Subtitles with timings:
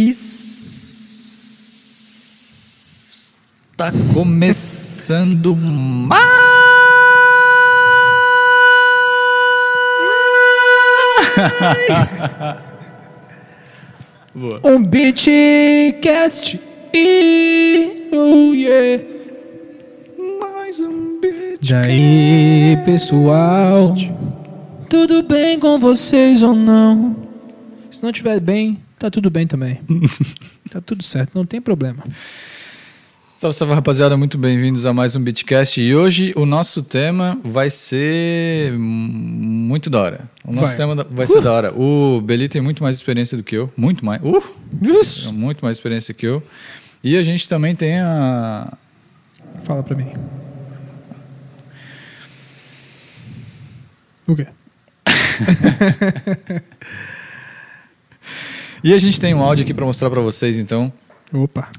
[0.00, 0.30] Está
[4.14, 6.22] começando mais.
[14.64, 16.60] Um Beatcast.
[16.94, 19.02] E, oh yeah.
[20.38, 21.68] Mais um beat.
[21.68, 23.96] E aí, pessoal?
[24.88, 27.16] Tudo bem com vocês ou não?
[27.90, 29.80] Se não tiver bem, tá tudo bem também.
[30.70, 32.02] tá tudo certo, não tem problema.
[33.36, 35.80] Salve, salve rapaziada, muito bem-vindos a mais um Beatcast.
[35.80, 40.30] E hoje o nosso tema vai ser muito da hora.
[40.44, 40.76] O nosso Vai.
[40.76, 41.72] tema vai ser da hora.
[41.72, 44.20] O Beli tem muito mais experiência do que eu, muito mais.
[44.24, 44.42] Uh!
[44.82, 45.32] Isso.
[45.32, 46.42] Muito mais experiência que eu.
[47.02, 48.76] E a gente também tem a.
[49.60, 50.10] Fala pra mim.
[54.26, 54.48] O quê?
[58.82, 60.92] E a gente tem um áudio aqui para mostrar para vocês, então.
[61.32, 61.70] Opa.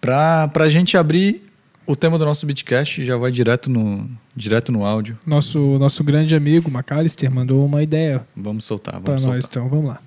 [0.00, 1.50] Pra, pra gente abrir
[1.86, 5.18] o tema do nosso Beatcast, já vai direto no, direto no áudio.
[5.26, 9.62] Nosso, nosso grande amigo Macalister mandou uma ideia Vamos soltar, pra vamos nós, soltar.
[9.62, 10.00] então vamos lá.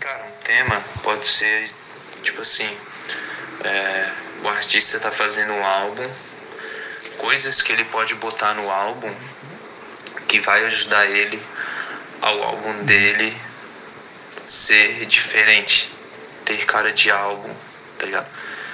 [0.00, 1.70] Cara, um tema pode ser
[2.22, 2.68] tipo assim:
[3.64, 4.10] é,
[4.44, 6.06] o artista tá fazendo um álbum,
[7.18, 9.10] coisas que ele pode botar no álbum
[10.28, 11.40] que vai ajudar ele
[12.20, 13.32] ao álbum dele
[14.46, 15.90] ser diferente,
[16.44, 17.52] ter cara de álbum,
[17.98, 18.26] tá ligado?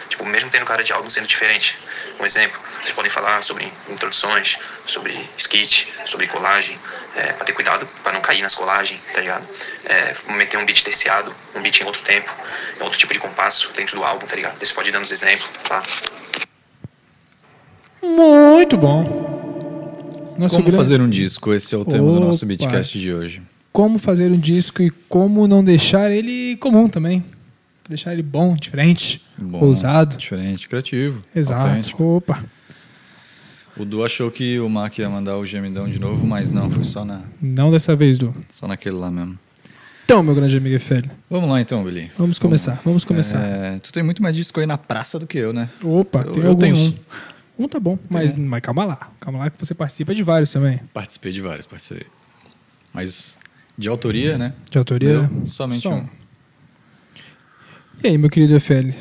[0.08, 1.78] Tipo, mesmo tendo cara de álbum sendo diferente.
[2.20, 6.78] Um exemplo, vocês podem falar sobre introduções, sobre skit, sobre colagem,
[7.16, 9.46] é, pra ter cuidado pra não cair nas colagens, tá ligado?
[9.86, 12.30] É, meter um beat terciado, um beat em outro tempo,
[12.78, 14.58] em outro tipo de compasso dentro do álbum, tá ligado?
[14.58, 15.82] Você pode ir dando os exemplos, tá?
[18.02, 20.34] Muito bom.
[20.38, 21.54] Nosso Como gran- fazer um disco?
[21.54, 22.46] Esse é o tema do nosso Opa.
[22.54, 23.42] Beatcast de hoje.
[23.72, 27.24] Como fazer um disco e como não deixar ele comum também.
[27.88, 30.16] Deixar ele bom, diferente, Bom, ousado.
[30.16, 31.20] Diferente, criativo.
[31.34, 31.66] Exato.
[31.66, 32.02] autêntico.
[32.04, 32.44] Opa.
[33.76, 36.84] O Du achou que o Mark ia mandar o gemidão de novo, mas não, foi
[36.84, 38.34] só, na, Não dessa vez, Du.
[38.50, 39.38] só naquele lá mesmo.
[40.04, 42.10] Então, meu grande amigo Efélio, Vamos lá então, Billy.
[42.18, 42.80] vamos começar.
[42.84, 43.40] Vamos começar.
[43.42, 45.70] É, tu tem muito mais disco aí na praça do que eu, né?
[45.82, 46.88] Opa, eu- tem eu tenho alguns.
[47.58, 47.64] um.
[47.64, 49.10] Um tá bom, mas, mas calma lá.
[49.20, 50.80] Calma lá que você participa de vários também.
[50.92, 52.06] Participei de vários, participei.
[52.92, 53.36] Mas
[53.76, 54.54] de autoria, né?
[54.70, 55.28] De autoria.
[55.28, 56.08] Meu, somente Só um.
[58.02, 58.94] E aí, meu querido Efélio?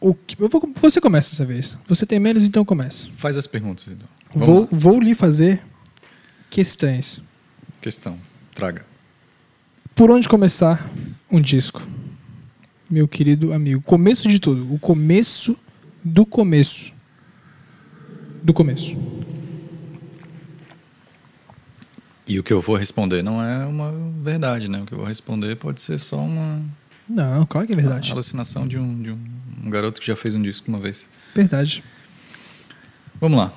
[0.00, 1.76] O que- eu vou, você começa dessa vez.
[1.88, 3.08] Você tem menos, então começa.
[3.16, 4.08] Faz as perguntas, então.
[4.32, 4.68] Vamos Vou, lá.
[4.70, 5.62] vou lhe fazer
[6.50, 7.20] questões.
[7.80, 8.18] Questão.
[8.54, 8.86] Traga.
[9.94, 10.88] Por onde começar
[11.30, 11.86] um disco?
[12.88, 13.82] Meu querido amigo.
[13.82, 14.72] Começo de tudo.
[14.72, 15.58] O começo
[16.04, 16.92] do começo.
[18.42, 18.96] Do começo.
[22.28, 23.90] E o que eu vou responder não é uma
[24.22, 24.82] verdade, né?
[24.82, 26.62] O que eu vou responder pode ser só uma
[27.08, 28.12] Não, claro que é verdade.
[28.12, 29.18] alucinação de um, de um,
[29.64, 31.08] um garoto que já fez um disco uma vez.
[31.34, 31.82] Verdade.
[33.20, 33.52] Vamos lá.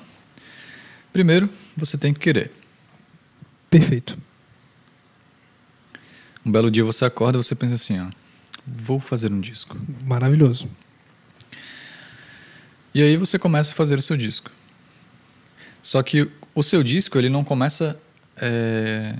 [1.11, 2.51] Primeiro, você tem que querer.
[3.69, 4.17] Perfeito.
[6.45, 8.07] Um belo dia você acorda e você pensa assim, ó,
[8.65, 9.77] vou fazer um disco.
[10.05, 10.67] Maravilhoso.
[12.93, 14.49] E aí você começa a fazer o seu disco.
[15.83, 17.99] Só que o seu disco, ele não começa,
[18.37, 19.15] é,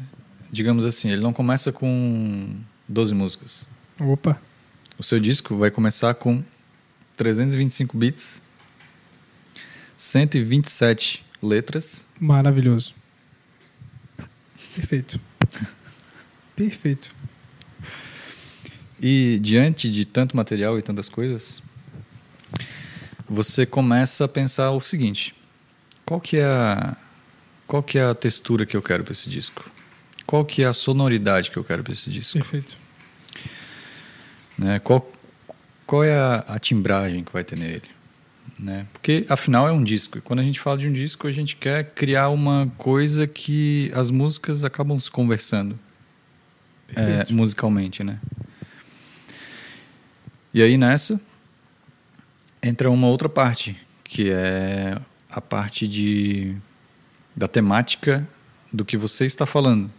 [0.52, 2.56] digamos assim, ele não começa com
[2.88, 3.66] 12 músicas.
[4.00, 4.42] Opa.
[4.98, 6.44] O seu disco vai começar com
[7.18, 8.42] 325 bits,
[9.98, 12.94] 127 letras, Maravilhoso.
[14.76, 15.20] Perfeito.
[16.56, 17.16] Perfeito.
[19.02, 21.64] e diante de tanto material e tantas coisas,
[23.28, 25.34] você começa a pensar o seguinte:
[26.06, 26.96] qual que é a
[27.72, 29.72] qual que é a textura que eu quero para esse disco?
[30.26, 32.34] Qual que é a sonoridade que eu quero para esse disco?
[32.34, 32.78] Perfeito.
[34.58, 34.78] né?
[34.80, 35.10] Qual,
[35.88, 37.90] qual é a, a timbragem que vai ter nele?
[38.60, 38.86] Né?
[38.92, 40.18] Porque, afinal, é um disco.
[40.18, 43.90] E quando a gente fala de um disco, a gente quer criar uma coisa que
[43.96, 45.80] as músicas acabam se conversando
[46.94, 48.20] é, musicalmente, né?
[50.54, 51.22] E aí, nessa,
[52.62, 54.98] entra uma outra parte, que é
[55.30, 56.58] a parte de,
[57.36, 58.28] da temática
[58.72, 59.92] do que você está falando.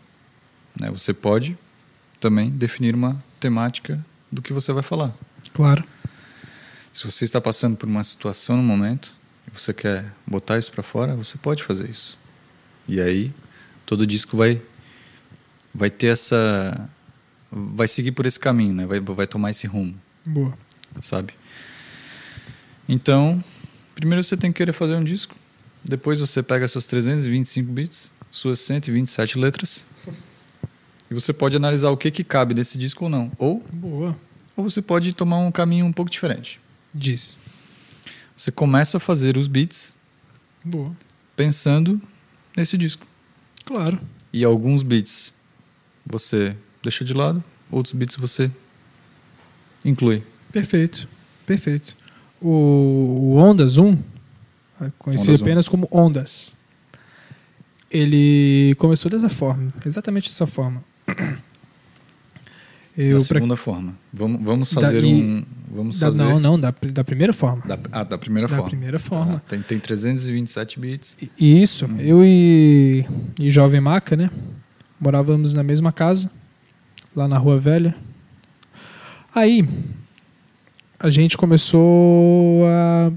[0.78, 0.90] Né?
[0.90, 1.56] Você pode
[2.20, 5.12] também definir uma temática do que você vai falar.
[5.52, 5.84] Claro.
[6.92, 9.14] Se você está passando por uma situação no momento
[9.46, 12.18] e você quer botar isso para fora, você pode fazer isso.
[12.86, 13.32] E aí
[13.86, 14.60] todo disco vai
[15.74, 16.88] vai ter essa
[17.50, 18.86] vai seguir por esse caminho, né?
[18.86, 19.94] Vai vai tomar esse rumo,
[20.24, 20.56] Boa.
[21.00, 21.34] sabe?
[22.88, 23.42] Então,
[23.94, 25.34] primeiro você tem que querer fazer um disco.
[25.84, 29.84] Depois você pega seus 325 bits, suas 127 letras
[31.10, 33.30] E você pode analisar o que, que cabe nesse disco ou não.
[33.36, 34.18] Ou, Boa.
[34.56, 36.58] ou você pode tomar um caminho um pouco diferente.
[36.94, 37.36] Diz.
[38.34, 39.94] Você começa a fazer os beats
[40.64, 40.90] Boa.
[41.36, 42.00] pensando
[42.56, 43.06] nesse disco.
[43.64, 44.00] Claro.
[44.32, 45.34] E alguns beats
[46.04, 48.50] você deixa de lado, outros beats você
[49.84, 50.22] inclui.
[50.50, 51.06] Perfeito.
[51.46, 51.94] Perfeito.
[52.40, 53.98] O, o Ondas 1,
[54.98, 55.44] conhecido Ondas 1.
[55.44, 56.54] apenas como Ondas,
[57.90, 60.82] ele começou dessa forma, exatamente dessa forma.
[62.96, 63.94] Eu, da pra- segunda forma.
[64.12, 65.44] Vamos, vamos Da- fazer e- um.
[65.74, 66.22] Vamos da- fazer.
[66.22, 67.62] não, não, da, da primeira forma.
[67.66, 68.68] Da, ah, da primeira Da forma.
[68.68, 69.34] primeira forma.
[69.34, 71.16] Tá, tem, tem 327 bits.
[71.38, 71.96] E- Isso, Hum.
[71.98, 73.06] eu e,
[73.40, 74.30] e Jovem Maca, né?
[75.00, 76.30] Morávamos na mesma casa,
[77.16, 77.96] lá na Rua Velha.
[79.34, 79.66] Aí,
[80.98, 83.10] a gente começou a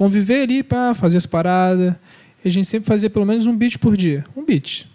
[0.00, 1.94] conviver ali para fazer as paradas.
[2.42, 4.24] E a gente sempre fazia pelo menos um beat por dia.
[4.34, 4.86] Um beat.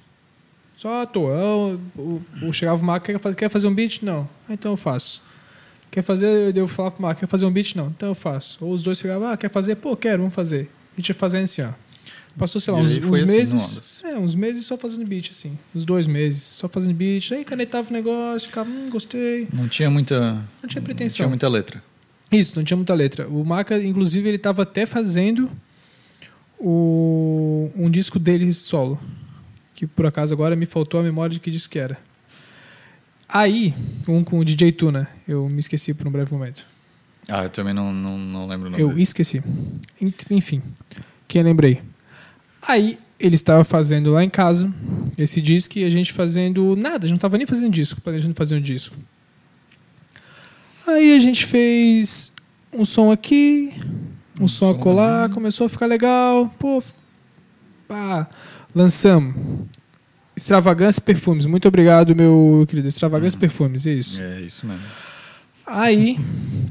[0.76, 1.32] Só à toa.
[1.32, 4.02] Eu, o, o- chegava o Maca, quer fazer, quer fazer um beat?
[4.02, 4.28] Não.
[4.50, 5.22] Ah, então eu faço.
[5.92, 6.58] Quer fazer?
[6.58, 7.76] Eu falava pro Maca, quer fazer um beat?
[7.76, 7.88] Não.
[7.96, 8.58] Então eu faço.
[8.66, 9.76] Ou os dois ficavam, ah, quer fazer?
[9.76, 10.72] Pô, quero, vamos fazer.
[10.94, 11.70] A gente ia fazendo assim, ó.
[12.36, 14.02] Passou, sei lá, uns, uns assim meses.
[14.04, 15.58] É, uns meses só fazendo beat, assim.
[15.74, 17.32] Uns dois meses, só fazendo beat.
[17.32, 19.48] Aí canetava o negócio, ficava, hum, gostei.
[19.54, 20.32] Não tinha muita.
[20.62, 21.16] Não tinha Não pretensão.
[21.16, 21.82] tinha muita letra.
[22.32, 23.28] Isso, não tinha muita letra.
[23.28, 25.50] O Maca, inclusive, ele estava até fazendo
[26.60, 29.00] o, um disco dele solo.
[29.74, 31.98] Que por acaso agora me faltou a memória de que disco que era.
[33.28, 33.74] Aí,
[34.08, 36.66] um com o DJ Tuna, eu me esqueci por um breve momento.
[37.28, 39.02] Ah, eu também não, não, não lembro o nome Eu desse.
[39.04, 39.44] esqueci.
[40.30, 40.62] Enfim,
[41.28, 41.82] quem lembrei.
[42.68, 44.72] Aí ele estava fazendo lá em casa
[45.18, 48.36] esse disco e a gente fazendo nada, a gente não estava nem fazendo disco, planejando
[48.36, 48.96] fazer um disco.
[50.88, 52.32] Aí a gente fez
[52.74, 53.74] um som aqui,
[54.40, 56.48] um, Um som som começou a ficar legal.
[56.60, 56.84] Pô,
[57.88, 58.30] pá,
[58.74, 59.36] lançamos.
[60.36, 61.46] Extravagância e Perfumes.
[61.46, 62.88] Muito obrigado, meu querido.
[62.88, 64.22] Extravagância e Perfumes, é isso.
[64.22, 64.84] É isso mesmo.
[65.66, 66.20] Aí,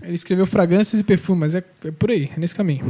[0.02, 2.84] ele escreveu fragrâncias e perfumes, é, é por aí, é nesse caminho.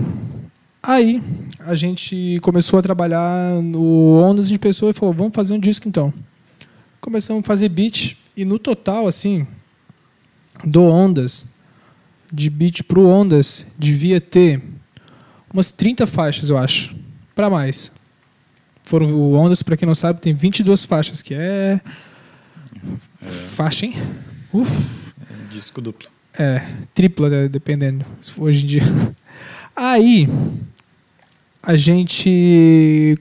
[0.83, 1.23] Aí,
[1.61, 5.89] a gente começou a trabalhar no Ondas de Pessoa e falou, vamos fazer um disco
[5.89, 6.13] então.
[7.01, 9.47] Começamos a fazer beat, e no total, assim,
[10.63, 11.47] do Ondas,
[12.33, 14.63] de beat pro Ondas, devia ter
[15.53, 16.95] umas 30 faixas, eu acho,
[17.35, 17.91] para mais.
[18.83, 21.81] Foram o Ondas, para quem não sabe, tem 22 faixas, que é...
[23.21, 23.95] Faixa, hein?
[24.53, 26.09] Uf, É disco duplo.
[26.39, 26.63] é,
[26.93, 28.05] tripla, né, dependendo,
[28.37, 28.83] hoje em dia.
[29.75, 30.29] Aí,
[31.63, 33.17] a gente,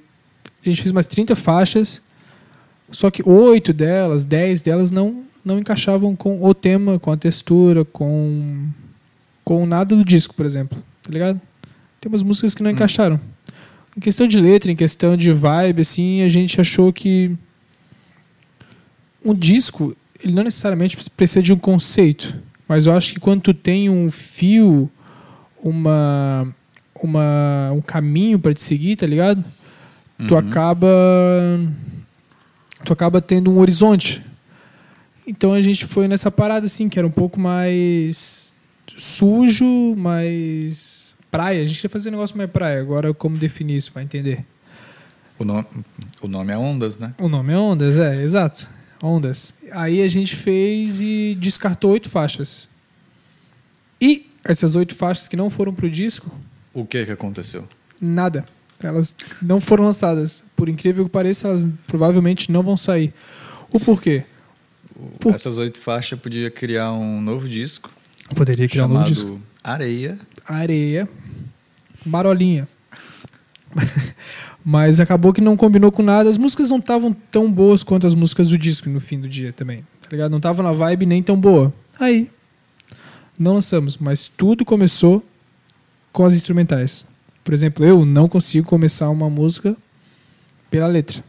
[0.66, 2.02] a gente fez umas 30 faixas,
[2.92, 7.84] só que oito delas, 10 delas não, não encaixavam com o tema, com a textura,
[7.86, 8.68] com,
[9.44, 10.82] com nada do disco, por exemplo.
[11.02, 11.42] Tá ligado?
[12.00, 12.74] Tem umas músicas que não Hum.
[12.74, 13.20] encaixaram.
[13.96, 17.36] Em questão de letra, em questão de vibe, assim, a gente achou que
[19.24, 22.36] um disco, ele não necessariamente precisa de um conceito,
[22.68, 24.90] mas eu acho que quando tu tem um fio,
[25.64, 26.48] uma,
[27.02, 29.44] uma um caminho para te seguir, tá ligado?
[30.28, 30.40] Tu Uhum.
[30.40, 30.88] acaba
[32.86, 34.22] tu acaba tendo um horizonte.
[35.26, 38.54] Então a gente foi nessa parada assim, que era um pouco mais
[38.96, 41.64] sujo, mais praia.
[41.64, 42.80] A gente queria fazer um negócio mais praia.
[42.82, 44.46] Agora como definir isso, vai entender?
[45.40, 45.66] O, nome,
[46.22, 47.14] o nome é Ondas, né?
[47.20, 48.70] O nome é Ondas, é, exato.
[49.02, 49.54] Ondas.
[49.72, 52.70] Aí a gente fez e descartou oito faixas.
[54.00, 56.30] E essas oito faixas que não foram pro disco,
[56.74, 57.68] O que que aconteceu?
[58.02, 58.46] nada.
[58.82, 60.44] Elas não foram lançadas.
[60.58, 63.14] Por incrível que pareça, elas provavelmente não vão sair.
[63.74, 64.26] O porquê?
[65.20, 67.90] Por- Essas oito faixas podia criar um novo disco
[68.36, 69.40] Poderia criar um novo disco.
[69.64, 70.18] Areia.
[70.48, 71.08] Areia,
[72.06, 72.68] marolinha.
[74.64, 76.30] Mas acabou que não combinou com nada.
[76.30, 79.52] As músicas não estavam tão boas quanto as músicas do disco no fim do dia
[79.52, 79.86] também.
[80.02, 80.32] Tá ligado?
[80.32, 81.74] Não tava na vibe nem tão boa.
[82.00, 82.30] Aí,
[83.38, 83.98] não lançamos.
[83.98, 85.24] Mas tudo começou
[86.12, 87.06] com as instrumentais.
[87.44, 89.76] Por exemplo, eu não consigo começar uma música
[90.72, 91.22] pela letra.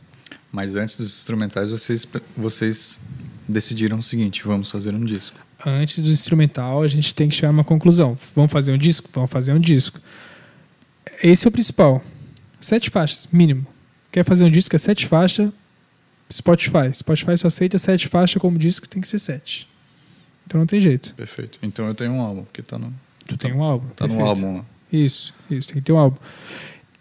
[0.52, 2.06] Mas antes dos instrumentais, vocês,
[2.36, 3.00] vocês
[3.48, 5.38] decidiram o seguinte: vamos fazer um disco.
[5.64, 8.18] Antes do instrumental, a gente tem que chegar a uma conclusão.
[8.34, 9.08] Vamos fazer um disco?
[9.12, 10.00] Vamos fazer um disco.
[11.22, 12.02] Esse é o principal.
[12.60, 13.66] Sete faixas, mínimo.
[14.10, 14.74] Quer fazer um disco?
[14.74, 15.50] É sete faixas.
[16.32, 16.92] Spotify.
[16.92, 19.68] Spotify só aceita sete faixas como disco, tem que ser sete.
[20.46, 21.14] Então não tem jeito.
[21.14, 21.58] Perfeito.
[21.62, 22.92] Então eu tenho um álbum, que tá no,
[23.26, 23.88] Tu tem um álbum.
[23.88, 24.28] tá no perfeito.
[24.28, 24.64] álbum lá.
[24.92, 26.16] Isso, isso, tem que ter um álbum.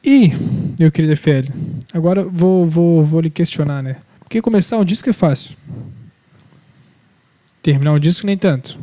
[0.04, 0.32] E,
[0.80, 1.50] meu querido FL,
[1.94, 3.98] agora vou, vou, vou lhe questionar, né?
[4.20, 5.56] Porque começar um disco é fácil.
[7.64, 8.78] Terminar um disco nem tanto.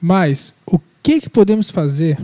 [0.00, 2.16] Mas o que que podemos fazer?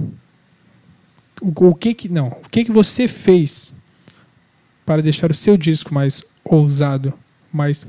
[1.42, 2.28] O, o que que não?
[2.28, 3.74] O que que você fez
[4.86, 7.12] para deixar o seu disco mais ousado,
[7.52, 7.86] mais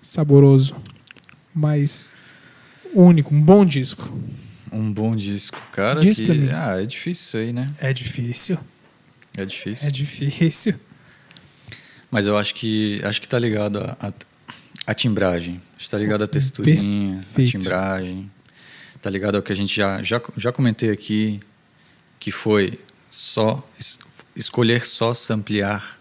[0.00, 0.76] saboroso,
[1.52, 2.08] mais
[2.94, 4.16] único, um bom disco.
[4.70, 5.60] Um bom disco.
[5.72, 6.50] Cara, Diz que...
[6.54, 7.68] Ah, é difícil isso aí, né?
[7.80, 8.58] É difícil.
[9.36, 9.88] É difícil.
[9.88, 10.74] É difícil.
[12.10, 14.12] Mas eu acho que acho que tá ligado a,
[14.88, 15.60] a, a timbragem.
[15.78, 17.50] Está ligado a texturinha, a Perfeito.
[17.52, 18.30] timbragem.
[19.00, 21.40] Tá ligado ao que a gente já, já, já comentei aqui,
[22.18, 22.80] que foi
[23.10, 23.98] só es-
[24.34, 25.98] escolher só samplear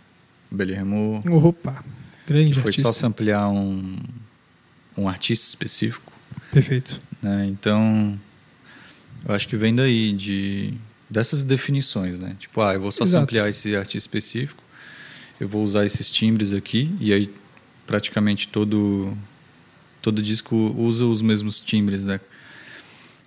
[0.50, 1.84] Belirremo, Opa,
[2.26, 2.88] grande que foi artista.
[2.88, 3.98] só samplear um,
[4.98, 6.12] um artista específico.
[6.52, 7.02] Perfeito.
[7.22, 7.46] né?
[7.48, 8.20] Então,
[9.28, 10.74] eu acho que vem daí, de,
[11.10, 12.36] dessas definições, né?
[12.40, 13.24] Tipo, ah, eu vou só Exato.
[13.24, 14.64] ampliar esse artista específico,
[15.40, 17.30] eu vou usar esses timbres aqui, e aí
[17.88, 19.18] praticamente todo,
[20.02, 22.20] todo disco usa os mesmos timbres, né?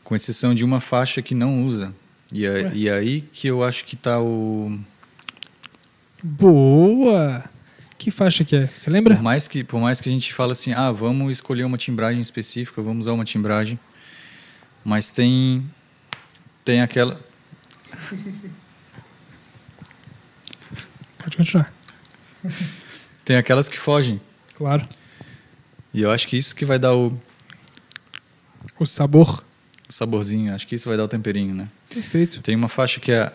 [0.04, 1.92] Com exceção de uma faixa que não usa.
[2.32, 2.70] E, Ué.
[2.74, 4.78] e aí que eu acho que tá o...
[6.22, 7.42] Boa!
[7.98, 8.66] Que faixa que é?
[8.68, 9.16] Você lembra?
[9.16, 12.20] Por mais, que, por mais que a gente fale assim, ah, vamos escolher uma timbragem
[12.20, 13.78] específica, vamos usar uma timbragem,
[14.84, 15.68] mas tem
[16.64, 17.20] tem aquela
[21.18, 21.72] Pode continuar.
[23.24, 24.20] tem aquelas que fogem.
[24.60, 24.86] Claro.
[25.94, 27.18] E eu acho que isso que vai dar o
[28.78, 29.42] O sabor.
[29.88, 31.66] saborzinho, acho que isso vai dar o temperinho, né?
[31.88, 32.42] Perfeito.
[32.42, 33.32] Tem uma faixa que é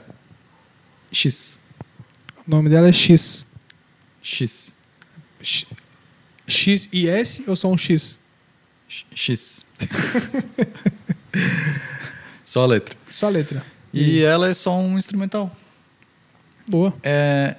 [1.12, 1.60] X,
[2.46, 3.44] O nome dela é X.
[4.22, 4.72] X,
[5.41, 5.65] X,
[6.46, 8.20] X e S ou só um X?
[9.15, 9.65] X.
[12.46, 12.96] só a letra.
[13.10, 13.65] Só a letra.
[13.91, 15.55] E ela é só um instrumental.
[16.70, 16.94] Boa.
[17.01, 17.55] É,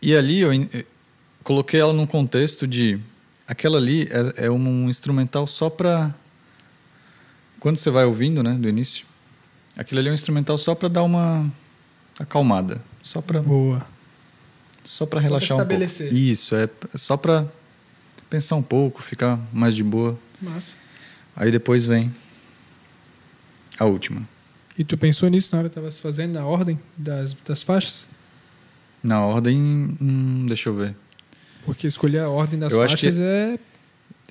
[0.00, 0.50] e ali eu
[1.50, 3.00] coloquei ela num contexto de
[3.44, 6.14] aquela ali é, é um instrumental só pra
[7.58, 9.04] quando você vai ouvindo, né, do início,
[9.76, 11.52] aquilo ali é um instrumental só pra dar uma
[12.20, 13.84] acalmada, só pra Boa.
[14.84, 15.72] só para pra relaxar um pouco.
[15.72, 16.14] estabelecer.
[16.14, 17.44] Isso é só pra
[18.30, 20.16] pensar um pouco, ficar mais de boa.
[20.40, 20.76] Massa.
[21.34, 22.14] Aí depois vem
[23.76, 24.22] a última.
[24.78, 28.06] E tu pensou nisso na hora que tava se fazendo, na ordem das, das faixas?
[29.02, 29.58] Na ordem,
[30.00, 30.94] hum, deixa eu ver.
[31.64, 33.58] Porque escolher a ordem das Eu faixas é,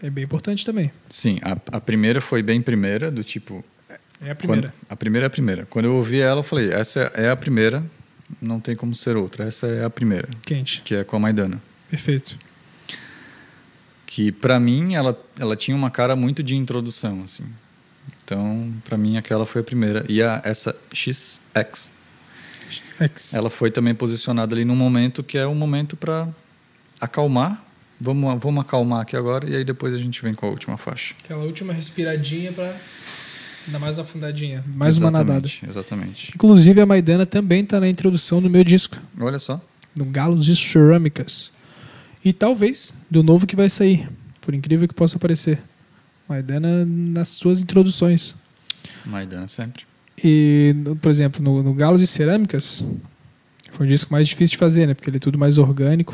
[0.01, 0.91] é bem importante também.
[1.09, 3.63] Sim, a, a primeira foi bem primeira, do tipo
[4.21, 4.69] É a primeira.
[4.69, 5.65] Quando- a primeira é a primeira.
[5.67, 7.83] Quando eu ouvi ela, eu falei: essa é a primeira,
[8.41, 9.45] não tem como ser outra.
[9.45, 10.81] Essa é a primeira, Quente.
[10.83, 11.61] que é com a Maidana.
[11.89, 12.37] Perfeito.
[14.05, 17.45] Que pra mim ela, ela tinha uma cara muito de introdução, assim.
[18.23, 20.03] Então, pra mim aquela foi a primeira.
[20.09, 21.91] E a, essa XX, X.
[23.33, 26.27] ela foi também posicionada ali num momento que é um momento pra
[26.99, 27.63] acalmar.
[27.99, 31.13] Vamos, vamos acalmar aqui agora e aí depois a gente vem com a última faixa.
[31.23, 32.77] Aquela última respiradinha pra
[33.67, 34.63] dar mais uma afundadinha.
[34.67, 35.47] Mais uma nadada.
[35.47, 36.31] Exatamente, Exatamente.
[36.33, 38.97] Inclusive a Maidana também tá na introdução do meu disco.
[39.19, 39.61] Olha só.
[39.97, 41.51] no Galos de Cerâmicas.
[42.23, 44.07] E talvez do novo que vai sair,
[44.41, 45.61] por incrível que possa parecer.
[46.27, 48.35] Maidana nas suas introduções.
[49.05, 49.83] Maidana sempre.
[50.23, 52.83] E, por exemplo, no, no Galos de Cerâmicas,
[53.71, 54.93] foi um disco mais difícil de fazer, né?
[54.93, 56.13] Porque ele é tudo mais orgânico.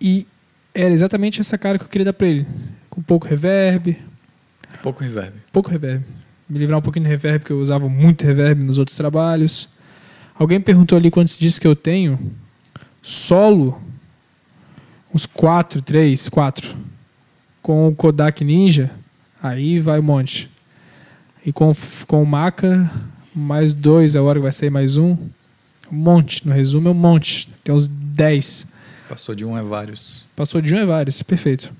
[0.00, 0.26] E
[0.74, 2.46] era exatamente essa cara que eu queria dar pra ele.
[2.88, 3.96] Com pouco reverb,
[4.82, 5.34] Pouco reverb.
[5.52, 6.04] pouco reverb.
[6.48, 9.68] Me livrar um pouquinho de reverb, porque eu usava muito reverb nos outros trabalhos.
[10.34, 12.18] Alguém perguntou ali quantos discos que eu tenho.
[13.02, 13.80] Solo,
[15.14, 16.76] uns 4, 3, 4.
[17.62, 18.90] Com o Kodak Ninja,
[19.42, 20.50] aí vai um monte.
[21.44, 21.72] E com,
[22.06, 22.90] com o Maca,
[23.34, 25.12] mais dois, a hora que vai sair mais um.
[25.92, 27.48] Um monte, no resumo é um monte.
[27.62, 28.66] Tem uns 10.
[29.10, 30.24] Passou de um a vários.
[30.36, 31.74] Passou de um é vários, perfeito.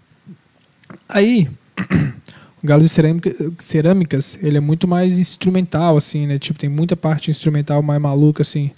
[1.09, 1.49] Aí,
[2.61, 6.41] o Galo de cerâmica, Cerâmicas, ele é muito mais instrumental, assim, né?
[6.41, 8.73] Tipo, tem muita parte instrumental mais maluca, assim.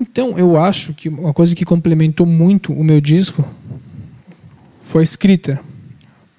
[0.00, 3.46] Então, eu acho que uma coisa que complementou muito o meu disco
[4.80, 5.60] foi a escrita.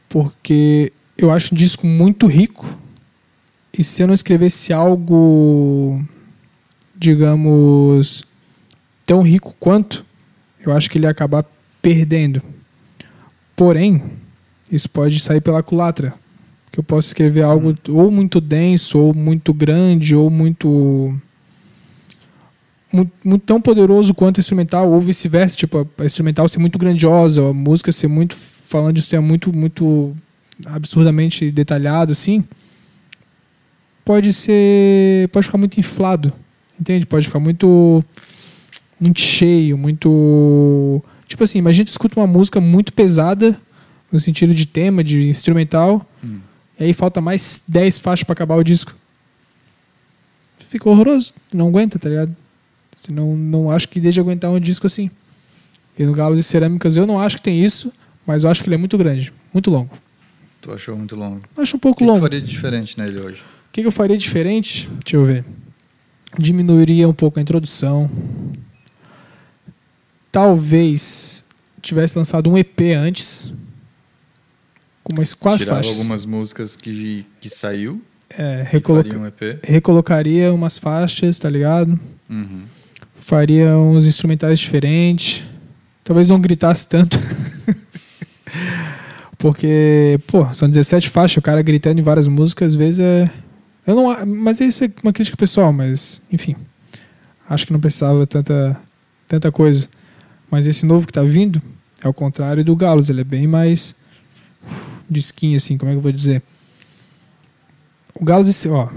[0.09, 2.65] Porque eu acho um disco muito rico.
[3.71, 6.03] E se eu não escrevesse algo,
[6.95, 8.25] digamos,
[9.05, 10.06] tão rico quanto,
[10.69, 11.45] eu acho que ele ia acabar
[11.81, 12.41] perdendo.
[13.55, 14.03] Porém,
[14.71, 16.13] isso pode sair pela culatra.
[16.71, 21.17] Que eu posso escrever algo ou muito denso, ou muito grande, ou muito.
[22.91, 27.49] Muito, muito tão poderoso quanto instrumental, ou vice-versa, tipo, a, a instrumental ser muito grandiosa,
[27.49, 28.35] a música ser muito.
[28.35, 30.15] falando de ser muito, muito
[30.65, 32.43] absurdamente detalhado, assim.
[34.05, 35.27] Pode ser.
[35.29, 36.31] pode ficar muito inflado,
[36.79, 37.05] entende?
[37.05, 38.03] Pode ficar muito.
[38.99, 41.01] Muito cheio, muito.
[41.27, 43.59] Tipo assim, imagina que tu escuta uma música muito pesada,
[44.11, 46.39] no sentido de tema, de instrumental, Hum.
[46.79, 48.95] e aí falta mais 10 faixas pra acabar o disco.
[50.59, 51.33] Fica horroroso.
[51.53, 52.35] Não aguenta, tá ligado?
[53.09, 55.09] Não, não acho que deixe aguentar um disco assim.
[55.97, 57.91] E no Galo de Cerâmicas eu não acho que tem isso,
[58.25, 59.91] mas eu acho que ele é muito grande, muito longo.
[60.61, 61.41] Tu achou muito longo.
[61.57, 62.21] Acho um O pouco que, que tu longo.
[62.23, 63.39] faria diferente nele hoje?
[63.41, 64.89] O que, que eu faria diferente?
[65.03, 65.45] Deixa eu ver.
[66.37, 68.09] Diminuiria um pouco a introdução.
[70.41, 71.43] Talvez
[71.81, 73.51] tivesse lançado um EP antes.
[75.03, 75.97] Com umas quatro Tirava faixas.
[75.97, 77.99] algumas músicas que, que saiu
[78.37, 79.59] É, recoloca- um EP.
[79.63, 81.99] recolocaria umas faixas, tá ligado?
[82.29, 82.65] Uhum.
[83.19, 85.41] Faria uns instrumentais diferentes.
[86.03, 87.17] Talvez não gritasse tanto.
[89.39, 93.29] Porque, pô, são 17 faixas, o cara gritando em várias músicas, às vezes é.
[93.85, 96.55] Eu não, mas isso é uma crítica pessoal, mas, enfim.
[97.49, 98.79] Acho que não precisava tanta,
[99.27, 99.87] tanta coisa.
[100.49, 101.61] Mas esse novo que tá vindo
[102.01, 103.95] é o contrário do Galos, ele é bem mais
[105.09, 106.41] disquinho, assim, como é que eu vou dizer?
[108.13, 108.89] O Galos, de ó,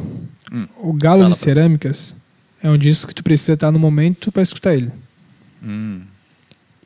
[0.52, 0.66] Hum.
[0.78, 2.14] o Galos de Cerâmicas
[2.62, 4.90] é um disco que tu precisa estar no momento para escutar ele.
[5.62, 6.02] Hum.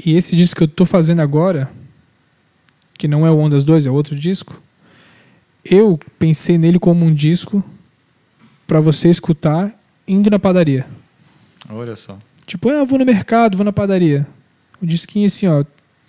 [0.04, 1.70] E esse disco que eu tô fazendo agora,
[2.98, 4.60] que não é o Ondas 2, é outro disco,
[5.64, 7.64] eu pensei nele como um disco
[8.66, 9.72] para você escutar
[10.06, 10.86] indo na padaria.
[11.68, 12.18] Olha só.
[12.46, 14.26] Tipo, ah, eu vou no mercado, vou na padaria.
[14.84, 15.64] O disquinho assim, ó,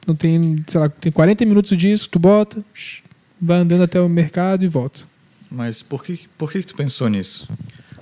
[0.06, 2.64] não tem, sei lá, tem 40 minutos o disco, tu bota,
[3.42, 5.02] vai andando até o mercado e volta.
[5.50, 7.48] Mas por que, por que tu pensou nisso?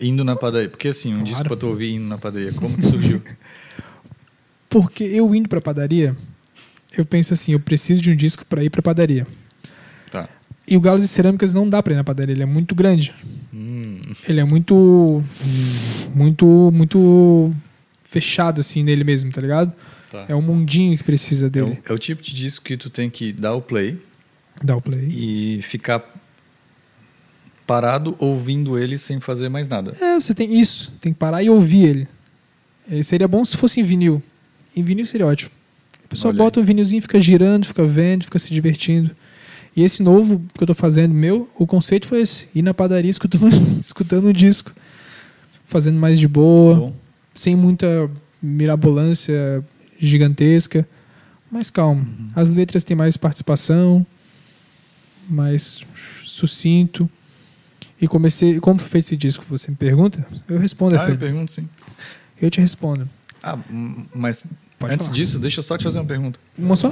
[0.02, 0.70] Indo na padaria.
[0.70, 1.28] Porque assim, um Claro.
[1.30, 2.52] disco pra tu ouvir indo na padaria.
[2.54, 3.22] Como que surgiu?
[4.70, 6.16] Porque eu indo pra padaria,
[6.98, 9.28] eu penso assim, eu preciso de um disco para ir pra padaria.
[10.10, 10.28] tá.
[10.68, 13.14] E o Galos de Cerâmicas não dá pra ir na padaria, ele é muito grande.
[13.54, 14.00] Hum.
[14.28, 15.22] Ele é muito.
[16.16, 16.72] Muito.
[16.74, 17.54] Muito
[18.02, 19.74] fechado, assim, nele mesmo, tá ligado?
[20.14, 20.26] Tá.
[20.30, 21.82] É um mundinho que precisa É dele.
[21.90, 24.00] o, é o tipo de disco que tu tem que dar o play
[24.64, 25.08] Dá o play.
[25.10, 26.08] e ficar
[27.66, 29.96] parado ouvindo ele sem fazer mais nada.
[30.00, 30.94] É, você tem isso.
[31.02, 32.08] Tem que parar e ouvir ele.
[32.92, 34.22] Eh, seria bom se fosse em vinil.
[34.76, 35.50] Em vinil seria ótimo.
[36.06, 39.10] A pessoa Olha bota um vinilzinho, fica girando, fica vendo, fica se divertindo.
[39.76, 43.10] E esse novo que eu tô fazendo, meu, o conceito foi esse: ir na padaria
[43.10, 43.48] escutando,
[43.82, 44.72] escutando o disco.
[45.66, 46.76] Fazendo mais de boa.
[46.76, 46.94] Bom,
[47.34, 49.64] sem muita mirabolância
[50.00, 50.88] gigantesca,
[51.52, 52.06] mas calmo.
[52.36, 54.06] As letras têm mais participação,
[55.30, 55.84] mais
[56.26, 57.10] sucinto.
[58.02, 59.46] E comecei, como foi feito esse disco?
[59.50, 60.26] Você me pergunta?
[60.48, 61.62] Eu respondo, ah, eu pergunto sim.
[62.42, 63.08] Eu te respondo.
[63.42, 63.58] Ah,
[64.14, 64.46] mas
[64.80, 65.16] Pode antes falar.
[65.18, 66.40] disso, deixa eu só te fazer uma pergunta.
[66.58, 66.92] Uma só?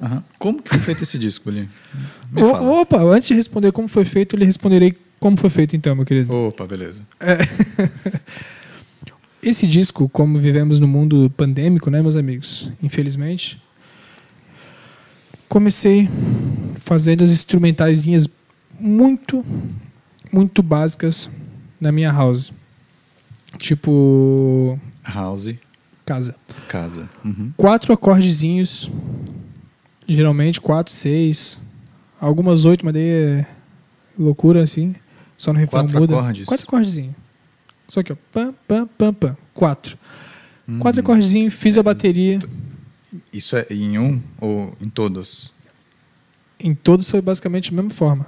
[0.00, 0.22] Aham.
[0.38, 1.68] Como que foi feito esse disco, Bolinho?
[2.32, 2.80] Me O- fala.
[2.80, 6.04] opa, antes de responder como foi feito, eu lhe responderei como foi feito então, meu
[6.06, 6.32] querido.
[6.32, 7.02] Opa, beleza.
[9.42, 12.70] Esse disco, como vivemos no mundo pandêmico, né, meus amigos?
[12.82, 13.60] Infelizmente.
[15.48, 16.08] Comecei
[16.78, 18.28] fazendo as instrumentaizinhas
[18.78, 19.44] muito,
[20.32, 21.30] muito básicas
[21.80, 22.52] na minha house.
[23.58, 25.54] Tipo, House,
[26.04, 26.34] casa.
[26.68, 27.08] casa.
[27.24, 27.52] Uhum.
[27.56, 28.90] Quatro acordezinhos,
[30.06, 31.58] geralmente quatro, seis,
[32.20, 33.46] algumas oito, mas daí é
[34.18, 34.94] loucura assim.
[35.36, 36.18] Só no refrão Quatro muda.
[36.18, 36.44] acordes.
[36.44, 37.14] Quatro acordezinhos.
[37.88, 39.36] Só que, ó, pam, pam, pam, pam.
[39.54, 39.98] Quatro.
[40.68, 40.78] Uhum.
[40.78, 42.38] Quatro acordezinhos, fiz a bateria.
[43.32, 45.50] Isso é em um ou em todos?
[46.60, 48.26] Em todos foi basicamente a mesma forma.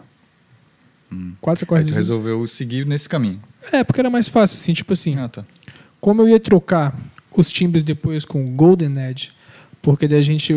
[1.12, 1.34] Hum.
[1.40, 1.98] Quatro acordezinhos.
[1.98, 3.42] resolveu seguir nesse caminho.
[3.70, 5.16] É, porque era mais fácil, assim, tipo assim.
[5.18, 5.44] Ah, tá.
[6.00, 6.98] Como eu ia trocar
[7.36, 9.32] os timbres depois com o Golden Edge,
[9.82, 10.54] porque daí a gente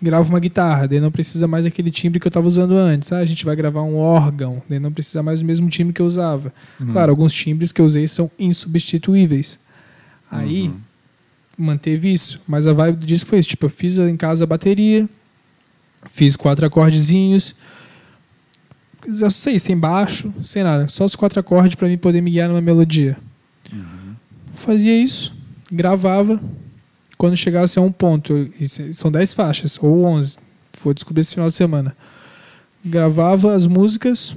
[0.00, 3.10] grava uma guitarra, daí não precisa mais aquele timbre que eu estava usando antes.
[3.12, 6.00] Ah, a gente vai gravar um órgão, daí não precisa mais do mesmo timbre que
[6.02, 6.52] eu usava.
[6.80, 6.92] Uhum.
[6.92, 9.58] Claro, alguns timbres que eu usei são insubstituíveis.
[10.30, 10.76] Aí Uhum.
[11.56, 14.46] manteve isso, mas a vibe do disco foi isso, tipo, eu fiz em casa a
[14.46, 15.08] bateria,
[16.06, 17.56] fiz quatro acordezinhos,
[19.06, 22.48] eu sei, sem baixo, sem nada, só os quatro acordes para mim poder me guiar
[22.48, 23.16] numa melodia.
[23.72, 24.14] Uhum.
[24.54, 25.34] Fazia isso,
[25.72, 26.40] gravava,
[27.18, 28.48] quando chegasse a um ponto,
[28.92, 30.38] são 10 faixas, ou 11,
[30.82, 31.94] vou descobrir esse final de semana.
[32.84, 34.34] Gravava as músicas.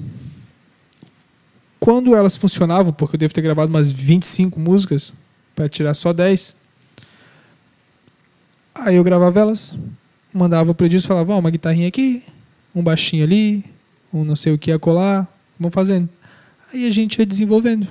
[1.79, 5.13] Quando elas funcionavam, porque eu devo ter gravado umas 25 músicas,
[5.55, 6.55] para tirar só 10.
[8.73, 9.77] Aí eu gravava elas,
[10.33, 12.23] mandava pro disco, falava, ó, uma guitarrinha aqui,
[12.73, 13.63] um baixinho ali,
[14.13, 16.09] um não sei o que a colar, vamos fazendo.
[16.73, 17.87] Aí a gente ia desenvolvendo.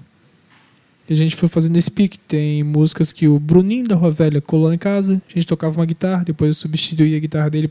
[1.11, 2.19] A gente foi fazendo esse pique.
[2.19, 5.85] Tem músicas que o Bruninho da Rua Velha colou em casa, a gente tocava uma
[5.85, 7.71] guitarra, depois eu substituí a guitarra dele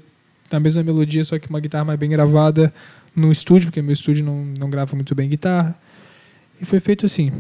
[0.52, 2.74] na mesma melodia, só que uma guitarra mais bem gravada
[3.16, 5.80] no estúdio, porque meu estúdio não, não grava muito bem guitarra.
[6.60, 7.32] E foi feito assim.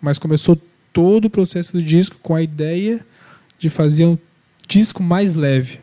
[0.00, 0.60] Mas começou
[0.92, 3.04] todo o processo do disco com a ideia
[3.58, 4.18] de fazer um
[4.68, 5.80] disco mais leve.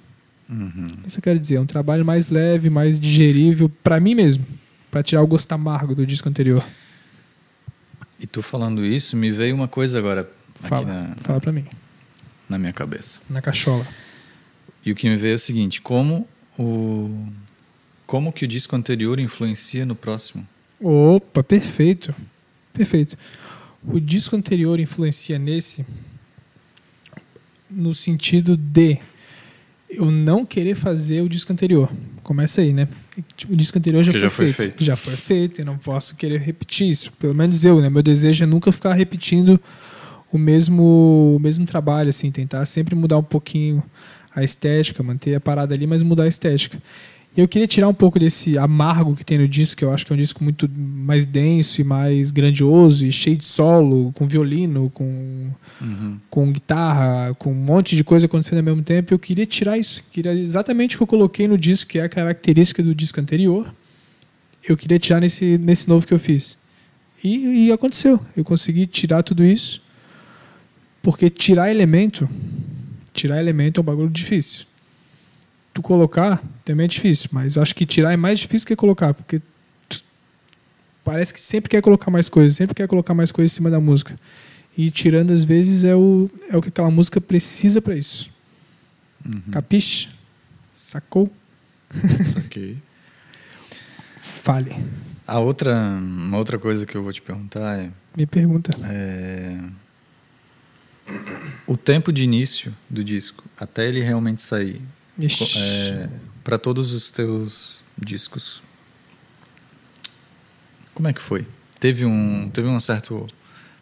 [0.50, 0.88] Uhum.
[1.06, 4.46] Isso eu quero dizer, um trabalho mais leve, mais digerível para mim mesmo,
[4.90, 6.64] para tirar o gosto amargo do disco anterior.
[8.20, 11.66] E tu falando isso, me veio uma coisa agora Fala, na, fala para mim,
[12.50, 13.22] na minha cabeça.
[13.30, 13.88] na cachola.
[14.86, 16.28] E o que me veio é o seguinte: como
[16.58, 17.28] o
[18.06, 20.46] como que o disco anterior influencia no próximo?
[20.82, 22.14] Opa, perfeito.
[22.74, 23.18] Perfeito.
[23.84, 25.86] O disco anterior influencia nesse
[27.70, 28.98] no sentido de
[29.90, 31.90] eu não querer fazer o disco anterior.
[32.24, 32.88] Começa aí, né?
[33.50, 34.56] O disco anterior já, foi, já foi feito.
[34.56, 34.84] feito.
[34.84, 37.12] Já foi feito e não posso querer repetir isso.
[37.14, 37.90] Pelo menos eu, né?
[37.90, 39.60] Meu desejo é nunca ficar repetindo
[40.32, 43.84] o mesmo, o mesmo trabalho, assim, tentar sempre mudar um pouquinho
[44.36, 46.78] a estética, manter a parada ali, mas mudar a estética.
[47.38, 50.06] E eu queria tirar um pouco desse amargo que tem no disco, que eu acho
[50.06, 54.28] que é um disco muito mais denso e mais grandioso e cheio de solo, com
[54.28, 56.18] violino, com Uhum.
[56.30, 59.14] com guitarra, com um monte de coisa acontecendo ao mesmo tempo.
[59.14, 60.04] Eu queria tirar isso.
[60.12, 63.74] Queria exatamente o que eu coloquei no disco, que é a característica do disco anterior.
[64.68, 66.58] Eu queria tirar nesse, nesse novo que eu fiz.
[67.24, 68.20] E, e aconteceu.
[68.36, 69.82] Eu consegui tirar tudo isso.
[71.02, 72.28] Porque tirar elemento,
[73.14, 74.66] tirar elemento é um bagulho difícil.
[75.80, 79.14] Tu colocar também é difícil, mas eu acho que tirar é mais difícil que colocar,
[79.14, 79.42] porque
[81.06, 83.80] parece que sempre quer colocar mais coisas, sempre quer colocar mais coisas em cima da
[83.80, 84.14] música.
[84.78, 88.30] E tirando às vezes é o, é o que aquela música precisa para isso.
[89.26, 89.40] Uhum.
[89.52, 90.10] Capiche?
[90.74, 91.32] Sacou?
[92.34, 92.78] Saquei.
[94.20, 94.76] Fale.
[95.26, 98.78] A outra, uma outra coisa que eu vou te perguntar é, Me pergunta.
[98.84, 99.58] é,
[101.66, 104.82] o tempo de início do disco até ele realmente sair
[105.20, 106.10] Ixi.
[106.44, 108.64] para todos os teus discos.
[110.94, 111.46] Como é que foi?
[111.80, 113.28] Teve um teve um certo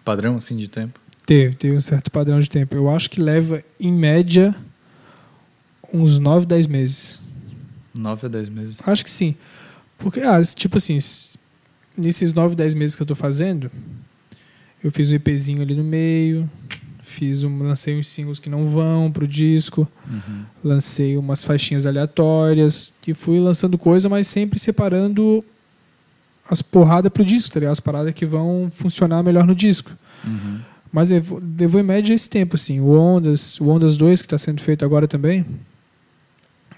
[0.03, 0.99] padrão assim de tempo?
[1.27, 2.73] Teve, teve um certo padrão de tempo.
[2.73, 4.55] Eu acho que leva, em média,
[5.93, 7.21] uns 9, 10 meses.
[7.93, 8.87] 9 a 10 meses.
[8.87, 9.35] Acho que sim.
[9.97, 10.97] Porque, ah, tipo assim,
[11.97, 13.69] nesses 9, 10 meses que eu tô fazendo,
[14.81, 16.49] eu fiz um EPzinho ali no meio,
[17.07, 20.43] fiz um, lancei uns singles que não vão pro disco, Uhum.
[20.63, 25.43] lancei umas faixinhas aleatórias e fui lançando coisa, mas sempre separando
[26.49, 27.73] as porradas pro disco, tá ligado?
[27.73, 29.91] As paradas que vão funcionar melhor no disco.
[30.25, 30.59] Uhum.
[30.91, 32.79] Mas levou, levou em média esse tempo, assim.
[32.79, 35.45] O Ondas, o Ondas 2, que está sendo feito agora também,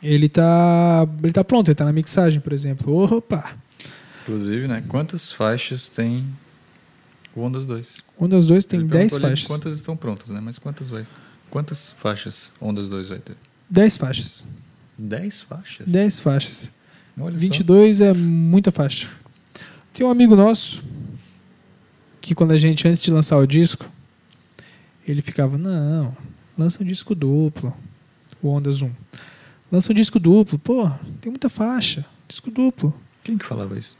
[0.02, 3.16] ele tá, ele tá pronto, ele tá na mixagem, por exemplo.
[3.18, 3.52] Opa!
[4.24, 4.84] Inclusive, né?
[4.88, 6.26] Quantas faixas tem
[7.36, 7.98] o Ondas 2?
[8.18, 9.48] O Ondas 2 tem Ele 10 perguntou ali faixas.
[9.48, 10.40] Quantas estão prontas, né?
[10.40, 11.04] Mas quantas vai?
[11.50, 13.38] Quantas faixas Ondas 2 vai ter?
[13.70, 14.46] 10 faixas.
[14.98, 15.88] 10 faixas?
[15.88, 16.72] 10 faixas.
[17.20, 19.08] Olha 22 é muita faixa.
[19.94, 20.84] Tem um amigo nosso
[22.22, 23.90] que quando a gente, antes de lançar o disco,
[25.08, 26.16] ele ficava, não,
[26.58, 27.76] lança um disco duplo,
[28.42, 28.92] o Ondas 1.
[29.72, 30.90] Lança um disco duplo, pô,
[31.22, 32.92] tem muita faixa, disco duplo.
[32.92, 32.98] só.
[33.24, 33.98] Quem que falava isso?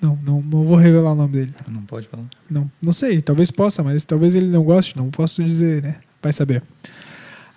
[0.00, 1.54] Não, não, não vou revelar o nome dele.
[1.70, 2.24] Não pode falar.
[2.48, 6.00] Não, não sei, talvez possa, mas talvez ele não goste, não posso dizer, né?
[6.22, 6.62] Vai saber.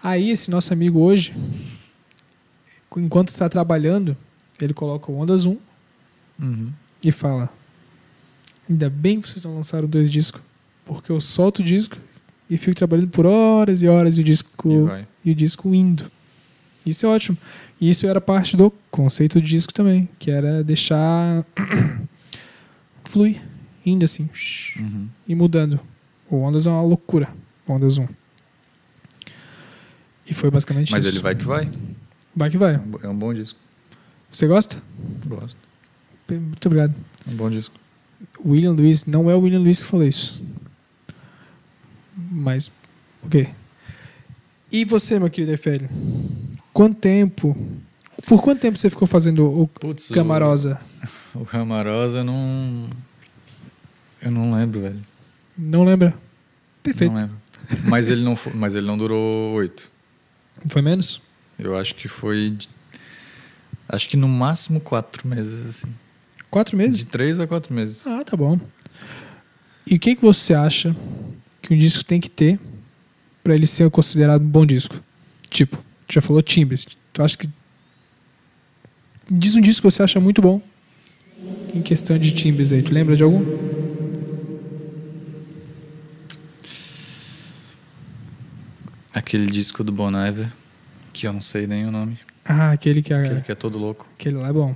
[0.02, 1.34] Aí esse nosso amigo hoje,
[2.98, 4.16] enquanto está trabalhando,
[4.62, 5.58] ele coloca o Ondas 1
[6.42, 6.72] Uhum.
[7.04, 7.50] e fala:
[8.70, 10.42] Ainda bem que vocês não lançaram dois discos,
[10.84, 11.96] porque eu solto o disco
[12.50, 14.52] e fico trabalhando por horas e horas e o disco,
[15.24, 16.12] E e o disco indo.
[16.86, 17.38] Isso é ótimo.
[17.80, 21.46] E isso era parte do conceito de disco também, que era deixar
[23.14, 23.42] fluir,
[23.86, 24.30] indo assim,
[24.78, 25.08] Uhum.
[25.28, 25.80] e mudando.
[26.30, 27.30] O Ondas é uma loucura.
[27.68, 28.08] Ondas 1.
[30.30, 31.16] E foi basicamente Mas isso.
[31.16, 31.70] ele vai que vai.
[32.36, 32.76] Vai que É vai.
[32.78, 33.60] um, bo- é um bom disco.
[34.32, 34.82] Você gosta?
[35.28, 35.58] Gosto.
[36.30, 36.94] Muito obrigado.
[37.28, 37.76] É um bom disco.
[38.44, 40.44] William Lewis, não é o William Lewis que falou isso.
[42.32, 42.72] Mas,
[43.24, 43.50] ok.
[44.72, 45.90] E você, meu querido Efélio?
[46.72, 47.56] Quanto tempo?
[48.28, 50.80] Por quanto tempo você ficou fazendo o Putz, o- Camarosa?
[51.36, 52.88] O Camarosa eu não.
[54.22, 55.02] Eu não lembro, velho.
[55.58, 56.14] Não lembra?
[56.84, 57.12] Perfeito.
[57.12, 57.36] Não lembro.
[57.86, 59.90] Mas ele não, fo- mas ele não durou oito.
[60.68, 61.20] Foi menos?
[61.58, 62.56] Eu acho que foi.
[63.90, 65.94] Acho que no máximo quatro meses, assim.
[66.52, 66.98] Quatro meses?
[67.00, 68.06] De três a quatro meses.
[68.06, 68.60] Ah, tá bom.
[69.88, 70.96] E o que, que você acha
[71.64, 72.60] que um disco tem que ter
[73.44, 74.96] para ele ser considerado um bom disco?
[75.50, 76.86] Tipo, tu já falou timbres.
[77.12, 77.50] Tu acha que.
[79.30, 80.62] Diz um disco que você acha muito bom
[81.74, 82.82] em questão de timbres aí.
[82.84, 83.44] Tu lembra de algum?
[89.14, 90.52] Aquele disco do Bon Iver,
[91.12, 92.18] que eu não sei nem o nome.
[92.44, 94.08] Ah, aquele que, Aquele é, que é todo louco.
[94.16, 94.76] aquele lá é bom.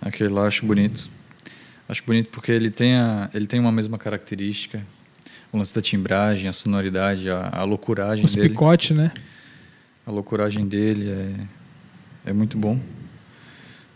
[0.00, 1.08] Aquele lá eu acho bonito.
[1.88, 4.82] Acho bonito porque ele tem, a, ele tem uma mesma característica.
[5.52, 8.48] O lance da timbragem, a sonoridade, a, a loucuragem Os dele.
[8.48, 9.12] picote, né?
[10.06, 11.34] A loucuragem dele é,
[12.26, 12.78] é muito bom.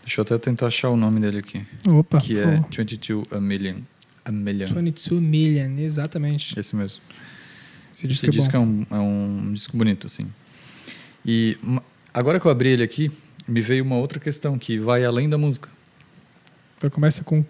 [0.03, 1.65] Deixa eu até tentar achar o nome dele aqui.
[1.87, 2.67] Opa, que é favor.
[2.75, 3.77] 22 A Million.
[4.25, 4.65] A Million.
[4.67, 6.59] 22 Million, exatamente.
[6.59, 7.01] Esse mesmo.
[7.93, 8.57] Esse disco Esse é disco bom.
[8.57, 10.27] é um, é um disco bonito, assim.
[11.25, 11.57] E
[12.13, 13.11] agora que eu abri ele aqui,
[13.47, 15.69] me veio uma outra questão que vai além da música.
[16.77, 17.45] Então começa com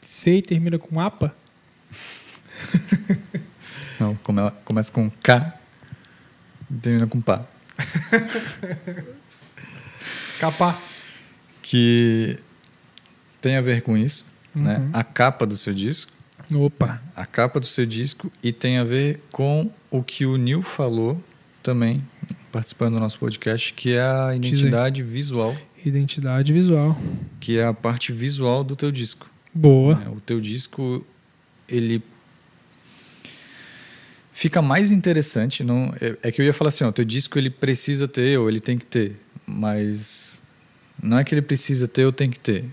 [0.00, 1.34] C e termina com APA.
[4.00, 5.58] Não, come- começa com K
[6.70, 7.44] e termina com Pá.
[10.42, 10.76] Capá.
[11.62, 12.36] Que
[13.40, 14.76] tem a ver com isso, né?
[14.78, 14.90] Uhum.
[14.92, 16.10] A capa do seu disco,
[16.52, 17.00] Opa.
[17.14, 21.22] a capa do seu disco e tem a ver com o que o Neil falou
[21.62, 22.02] também,
[22.50, 26.98] participando do nosso podcast, que é a identidade visual, Identidade visual.
[27.38, 29.30] que é a parte visual do teu disco.
[29.54, 29.94] Boa.
[29.96, 30.08] né?
[30.08, 31.06] O teu disco,
[31.68, 32.02] ele
[34.32, 35.62] fica mais interessante.
[35.62, 38.36] Não, é, é que eu ia falar assim, ó, o teu disco ele precisa ter
[38.40, 40.31] ou ele tem que ter, mas
[41.02, 42.64] não é que ele precisa ter ou tem que ter.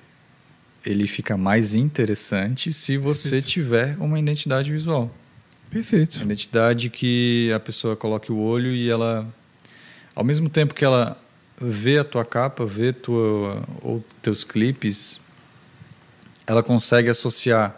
[0.85, 3.47] Ele fica mais interessante se você Perfeito.
[3.47, 5.03] tiver uma identidade visual.
[5.03, 6.21] Uma Perfeito.
[6.23, 9.27] identidade que a pessoa coloque o olho e ela,
[10.15, 11.19] ao mesmo tempo que ela
[11.59, 15.19] vê a tua capa, vê tua, ou teus clipes,
[16.47, 17.75] ela consegue associar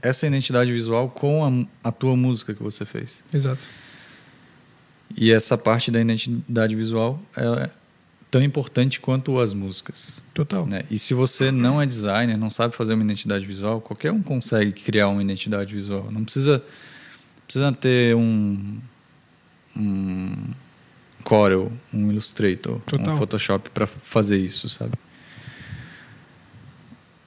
[0.00, 3.22] essa identidade visual com a, a tua música que você fez.
[3.32, 3.68] Exato.
[5.14, 7.70] E essa parte da identidade visual é
[8.30, 10.20] tão importante quanto as músicas.
[10.32, 10.66] Total.
[10.66, 10.82] né?
[10.90, 14.72] E se você não é designer, não sabe fazer uma identidade visual, qualquer um consegue
[14.72, 16.10] criar uma identidade visual.
[16.10, 16.62] Não precisa,
[17.46, 18.78] precisa ter um,
[19.76, 20.36] um
[21.24, 23.14] Corel, um Illustrator, Total.
[23.14, 24.92] um Photoshop para fazer isso, sabe?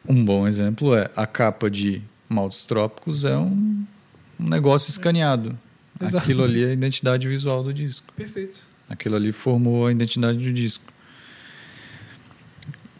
[0.07, 3.85] Um bom exemplo é a capa de Maltos Trópicos é um,
[4.39, 5.57] um negócio escaneado.
[6.01, 6.23] Exato.
[6.23, 8.11] Aquilo ali é a identidade visual do disco.
[8.13, 8.65] Perfeito.
[8.89, 10.92] Aquilo ali formou a identidade do disco.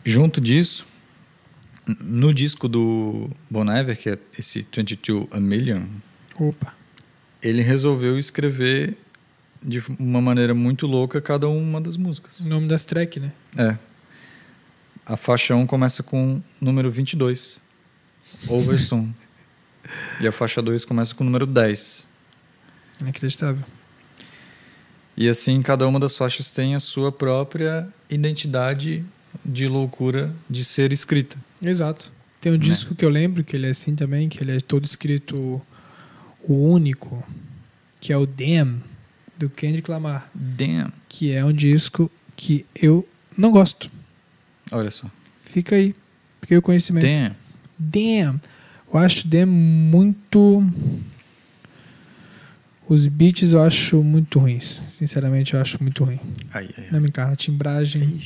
[0.06, 0.86] Junto disso,
[2.02, 5.86] no disco do Bon Iver, que é esse 22 A Million,
[6.38, 6.74] Opa.
[7.42, 8.98] ele resolveu escrever
[9.62, 12.42] de uma maneira muito louca cada uma das músicas.
[12.42, 13.32] O nome das track, né?
[13.58, 13.78] É.
[15.06, 17.62] A faixa 1 começa com o número 22,
[18.48, 19.10] Over Soon.
[20.20, 22.08] e a faixa 2 começa com o número 10.
[23.02, 23.63] Inacreditável.
[25.16, 29.06] E assim, cada uma das faixas tem a sua própria identidade
[29.43, 31.38] de loucura de ser escrita.
[31.62, 32.12] Exato.
[32.41, 34.84] Tem um disco que eu lembro que ele é assim também, que ele é todo
[34.86, 35.62] escrito
[36.43, 37.24] o único,
[38.02, 38.84] que é o Damn,
[39.38, 40.91] do Kendrick Lamar, Damn.
[41.08, 43.89] que é um disco que eu não gosto.
[44.72, 45.10] Olha só.
[45.41, 45.96] Fica aí,
[46.41, 47.06] fica aí o conhecimento.
[47.06, 47.36] Damn.
[47.80, 48.41] Damn.
[48.93, 50.63] Eu acho Damn muito.
[52.88, 54.84] Os beats eu acho muito ruins.
[54.89, 56.19] Sinceramente, eu acho muito ruim.
[56.54, 57.36] Ai, ai, Não me encarna.
[57.36, 58.19] Timbragem.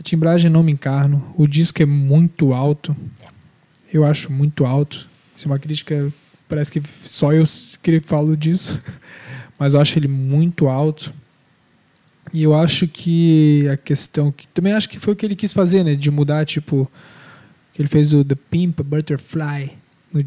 [0.00, 1.32] A timbragem não me encarno.
[1.36, 2.96] O disco é muito alto.
[3.92, 5.10] Eu acho muito alto.
[5.36, 6.10] Isso é uma crítica.
[6.48, 7.44] Parece que só eu
[7.82, 8.80] que falo disso.
[9.60, 11.12] Mas eu acho ele muito alto.
[12.32, 14.32] E eu acho que a questão.
[14.32, 15.94] que Também acho que foi o que ele quis fazer, né?
[15.94, 16.90] De mudar, tipo.
[17.74, 19.76] Que ele fez o The Pimp Butterfly.
[20.12, 20.24] no-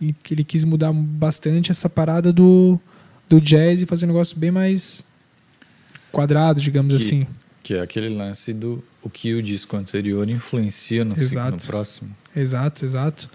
[0.00, 2.78] e que ele quis mudar bastante essa parada do,
[3.28, 5.04] do jazz e fazer um negócio bem mais
[6.10, 7.26] quadrado, digamos Que- assim.
[7.66, 11.56] Que é aquele lance do o que o disco anterior influencia no, Exato.
[11.56, 12.16] no próximo.
[12.36, 13.28] Exato, exato.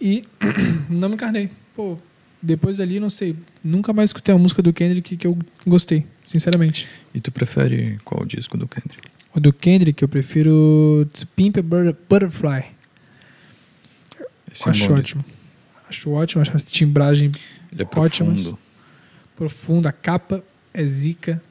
[0.00, 0.22] E
[0.88, 1.50] não me encarnei.
[1.76, 1.98] Pô,
[2.40, 6.88] depois ali, não sei, nunca mais escutei uma música do Kendrick que eu gostei, sinceramente.
[7.12, 9.06] E tu prefere qual disco do Kendrick?
[9.34, 12.64] O do Kendrick eu prefiro Pimp Butterfly.
[14.50, 15.24] Esse Eu acho é ótimo.
[15.86, 17.30] Acho ótimo, acho a timbragem.
[17.70, 18.44] Ele é ótimas.
[18.44, 18.58] profundo.
[19.36, 19.88] profunda.
[19.90, 21.42] A capa é zica.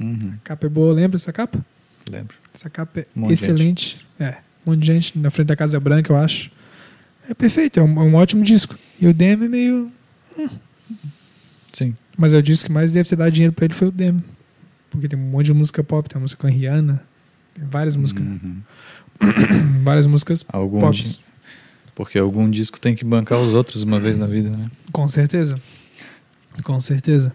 [0.00, 1.64] Uhum, A capa é boa, lembra essa capa?
[2.10, 2.34] lembro.
[2.54, 4.04] Essa capa é Um excelente.
[4.18, 6.50] É, um monte de gente na frente da Casa Branca, eu acho.
[7.28, 8.74] É perfeito, é um, é um ótimo disco.
[9.00, 9.92] E o Dem é meio.
[11.72, 11.94] Sim.
[12.16, 14.22] Mas é o disco que mais deve ter dado dinheiro pra ele foi o Dem.
[14.90, 17.02] Porque tem um monte de música pop, tem uma música com a Rihanna,
[17.54, 18.24] tem várias músicas.
[18.26, 18.56] Uhum.
[19.84, 20.98] Várias músicas Algum pop.
[20.98, 21.20] di-
[21.94, 24.70] Porque algum disco tem que bancar os outros uma vez na vida, né?
[24.90, 25.60] Com certeza.
[26.64, 27.32] Com certeza.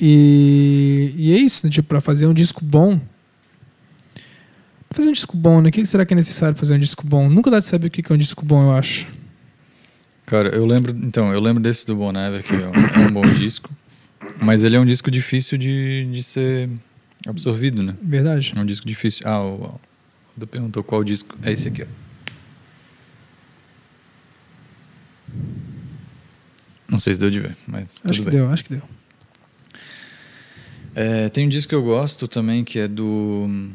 [0.00, 1.70] E, e é isso, né?
[1.70, 3.00] Tipo, pra fazer um disco bom.
[4.90, 5.68] Fazer um disco bom, né?
[5.68, 7.28] O que será que é necessário fazer um disco bom?
[7.28, 9.06] Nunca dá de saber o que é um disco bom, eu acho.
[10.26, 10.96] Cara, eu lembro.
[11.02, 13.70] Então, eu lembro desse do Bon Iver, que é um, é um bom disco.
[14.40, 16.68] Mas ele é um disco difícil de, de ser
[17.26, 17.94] absorvido, né?
[18.02, 18.52] Verdade?
[18.56, 19.26] É um disco difícil.
[19.26, 19.80] Ah, o,
[20.36, 21.36] o perguntou qual disco.
[21.42, 21.86] É esse aqui, ó.
[26.88, 28.38] Não sei se deu de ver, mas Acho que bem.
[28.38, 28.82] deu, acho que deu.
[30.94, 33.70] É, tem um disco que eu gosto também, que é do.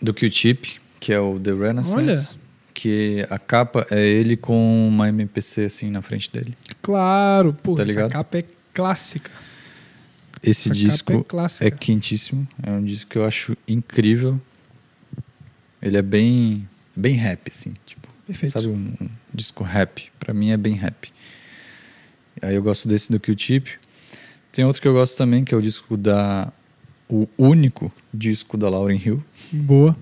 [0.00, 1.94] Do Q-Tip, que é o The Renaissance.
[1.96, 2.44] Olha.
[2.74, 6.56] Que a capa é ele com uma MPC assim na frente dele.
[6.82, 8.10] Claro, pô, Tá essa ligado?
[8.10, 9.30] capa é clássica.
[10.42, 11.12] esse Essa disco
[11.62, 12.46] é é quentíssimo.
[12.62, 14.40] É um disco que eu acho incrível.
[15.80, 17.72] Ele é bem, bem rap, assim.
[17.86, 18.52] Tipo, Perfeito.
[18.52, 20.10] sabe, um, um disco rap.
[20.18, 21.12] Pra mim é bem rap.
[22.42, 23.68] Aí eu gosto desse do Q-Tip.
[24.54, 26.52] Tem outro que eu gosto também, que é o disco da...
[27.08, 29.22] O único disco da Lauryn Hill.
[29.52, 29.96] Boa.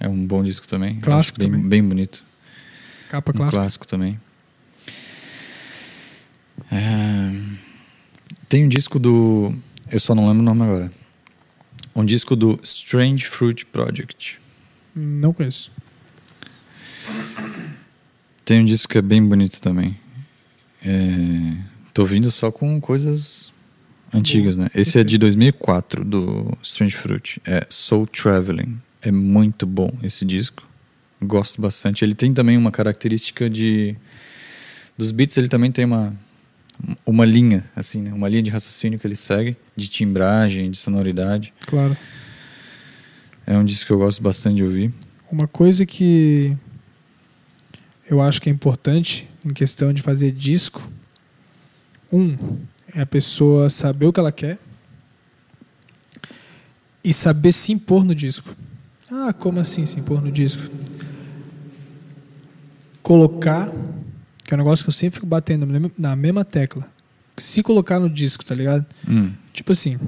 [0.00, 0.98] É um bom disco também.
[0.98, 1.68] Clássico bem, também.
[1.68, 2.24] bem bonito.
[3.10, 3.60] Capa Um clássica.
[3.62, 4.18] clássico também.
[6.70, 7.30] É,
[8.48, 9.54] Tem um disco do.
[9.90, 10.90] Eu só não lembro o nome agora.
[11.94, 14.40] Um disco do Strange Fruit Project.
[14.96, 15.70] Não conheço.
[18.44, 19.98] Tem um disco que é bem bonito também.
[20.84, 21.56] É,
[21.94, 23.51] Tô vindo só com coisas
[24.12, 24.68] antigas, né?
[24.74, 27.40] Esse é de 2004, do Strange Fruit.
[27.44, 28.80] É Soul Traveling.
[29.00, 30.68] É muito bom esse disco.
[31.20, 32.04] Gosto bastante.
[32.04, 33.96] Ele tem também uma característica de.
[34.96, 36.14] Dos beats, ele também tem uma,
[37.06, 38.12] uma linha, assim, né?
[38.12, 41.52] Uma linha de raciocínio que ele segue, de timbragem, de sonoridade.
[41.66, 41.96] Claro.
[43.46, 44.92] É um disco que eu gosto bastante de ouvir.
[45.30, 46.56] Uma coisa que
[48.08, 50.86] eu acho que é importante em questão de fazer disco,
[52.12, 52.36] um
[52.94, 54.58] é a pessoa saber o que ela quer
[57.02, 58.54] e saber se impor no disco.
[59.10, 60.62] Ah, como assim se impor no disco?
[63.02, 63.68] Colocar,
[64.44, 65.66] que é um negócio que eu sempre fico batendo
[65.98, 66.88] na mesma- tecla.
[67.36, 68.86] Se colocar no disco, tá ligado?
[69.08, 69.98] Hum, Tipo assim,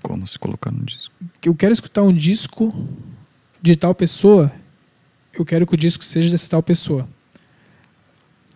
[0.00, 1.12] como se colocar no disco?
[1.40, 2.72] que eu quero escutar um disco
[3.60, 4.50] de tal pessoa,
[5.34, 7.08] eu quero que o disco seja dessa tal pessoa.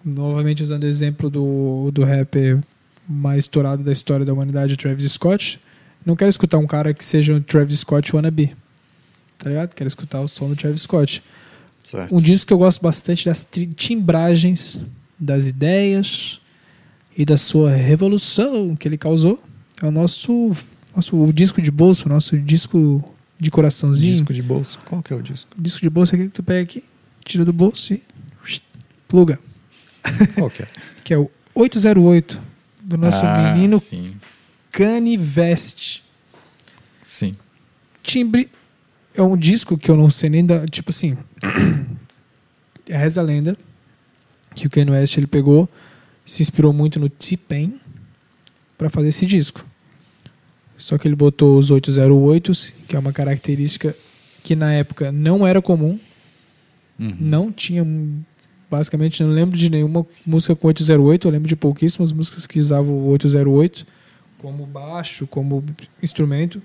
[0.05, 2.63] Novamente usando o exemplo do, do rapper
[3.09, 5.61] mais estourado da história da humanidade, Travis Scott.
[6.05, 8.57] Não quero escutar um cara que seja um Travis Scott wannabe.
[9.39, 9.75] Tá ligado?
[9.75, 11.23] Quero escutar o som do Travis Scott.
[11.83, 12.15] Certo.
[12.15, 14.83] Um disco que eu gosto bastante das timbragens,
[15.19, 16.41] das ideias
[17.17, 19.43] e da sua revolução que ele causou.
[19.81, 20.57] É o nosso,
[20.95, 23.05] nosso o disco de bolso, nosso disco
[23.39, 24.13] de coraçãozinho.
[24.13, 24.81] Disco de bolso?
[24.85, 25.51] Qual que é o disco?
[25.57, 26.83] Disco de bolso é aquele que tu pega aqui,
[27.25, 28.03] tira do bolso e
[29.07, 29.39] pluga.
[30.35, 30.67] Qual que é?
[31.05, 32.43] Que é o 808
[32.87, 34.15] do nosso Ah, menino Sim.
[34.71, 36.05] Caniveste.
[37.05, 37.35] Sim.
[38.03, 38.49] Timbre
[39.15, 40.67] é um disco que eu não sei nem da.
[40.67, 41.17] Tipo assim.
[42.89, 43.57] é reza a lenda
[44.55, 45.69] que o Kanye West ele pegou,
[46.25, 47.79] se inspirou muito no T-Pain
[48.79, 49.65] para fazer esse disco.
[50.79, 53.95] Só que ele botou os 808s, que é uma característica
[54.43, 55.99] que na época não era comum,
[56.99, 57.15] Uhum.
[57.21, 57.85] não tinha
[58.71, 62.93] basicamente não lembro de nenhuma música com 808, eu lembro de pouquíssimas músicas que usavam
[62.95, 63.87] o 808
[64.39, 65.65] como baixo, como
[66.03, 66.61] instrumento.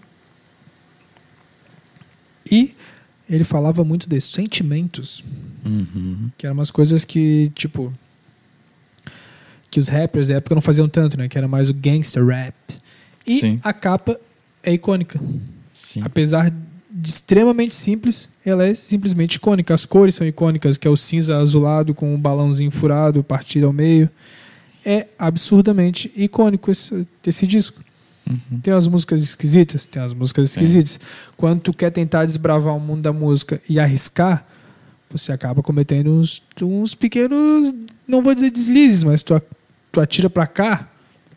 [2.52, 2.76] E
[3.30, 5.24] ele falava muito de sentimentos,
[5.64, 6.32] Uhum.
[6.38, 7.94] que eram umas coisas que, tipo,
[9.70, 11.28] que os rappers da época não faziam tanto, né?
[11.30, 12.56] Que era mais o gangster rap.
[13.26, 13.60] E Sim.
[13.64, 14.20] a capa
[14.64, 15.22] é icônica.
[15.74, 16.02] Sim.
[16.04, 16.52] Apesar
[17.04, 19.74] extremamente simples, ela é simplesmente icônica.
[19.74, 23.74] As cores são icônicas, que é o cinza azulado com um balãozinho furado partido ao
[23.74, 24.10] meio.
[24.86, 27.82] É absurdamente icônico esse, esse disco.
[28.28, 28.60] Uhum.
[28.62, 29.86] Tem umas músicas esquisitas?
[29.86, 31.00] Tem umas músicas esquisitas.
[31.38, 34.46] Quando tu quer tentar desbravar o mundo da música e arriscar,
[35.10, 37.74] você acaba cometendo uns, uns pequenos,
[38.08, 39.40] não vou dizer deslizes, mas tu,
[39.92, 40.90] tu atira pra cá,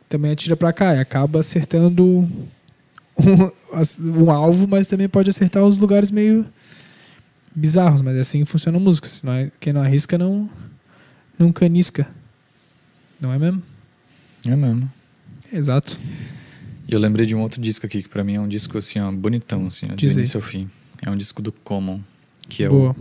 [0.09, 2.29] também atira pra cá e acaba acertando
[3.19, 6.47] um, um alvo, mas também pode acertar os lugares meio
[7.55, 9.09] bizarros, mas é assim que funciona a música.
[9.09, 10.49] Se não é- quem não arrisca não,
[11.39, 12.07] não canisca.
[13.21, 13.63] Não é mesmo?
[14.47, 14.91] É mesmo.
[15.53, 15.99] Exato.
[16.89, 18.99] E eu lembrei de um outro disco aqui, que pra mim é um disco assim,
[19.01, 19.97] ó, bonitão, assim, ó, aí.
[20.13, 20.69] início ao fim.
[21.01, 22.01] É um disco do Common,
[22.49, 22.95] que é Boa.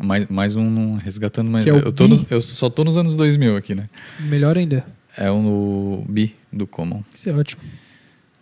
[0.00, 2.96] o mais, mais um resgatando, mas Que é eu, tô nos- eu só tô nos
[2.96, 3.88] anos 2000 aqui, né?
[4.20, 4.86] Melhor ainda.
[5.16, 7.62] É o Bi do Common, Isso é ótimo.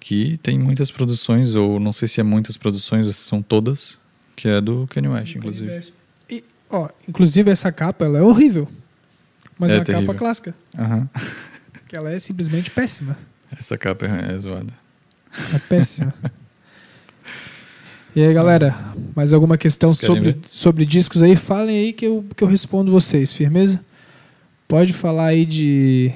[0.05, 3.97] Que tem muitas produções, ou não sei se é muitas produções, ou se são todas,
[4.37, 5.91] que é do Kanye West, inclusive.
[6.31, 8.69] E, ó, inclusive essa capa ela é horrível.
[9.59, 10.07] Mas É é, uma terrível.
[10.09, 10.55] capa clássica.
[10.79, 11.09] Aham.
[11.89, 13.17] Que ela é simplesmente péssima.
[13.57, 14.73] Essa capa é, é zoada.
[15.55, 16.13] É péssima.
[18.15, 18.75] e aí, galera,
[19.17, 20.39] mais alguma questão sobre, ver?
[20.47, 21.35] sobre discos aí?
[21.37, 23.83] Falem aí que eu, que eu respondo vocês, firmeza?
[24.69, 26.13] Pode falar aí de.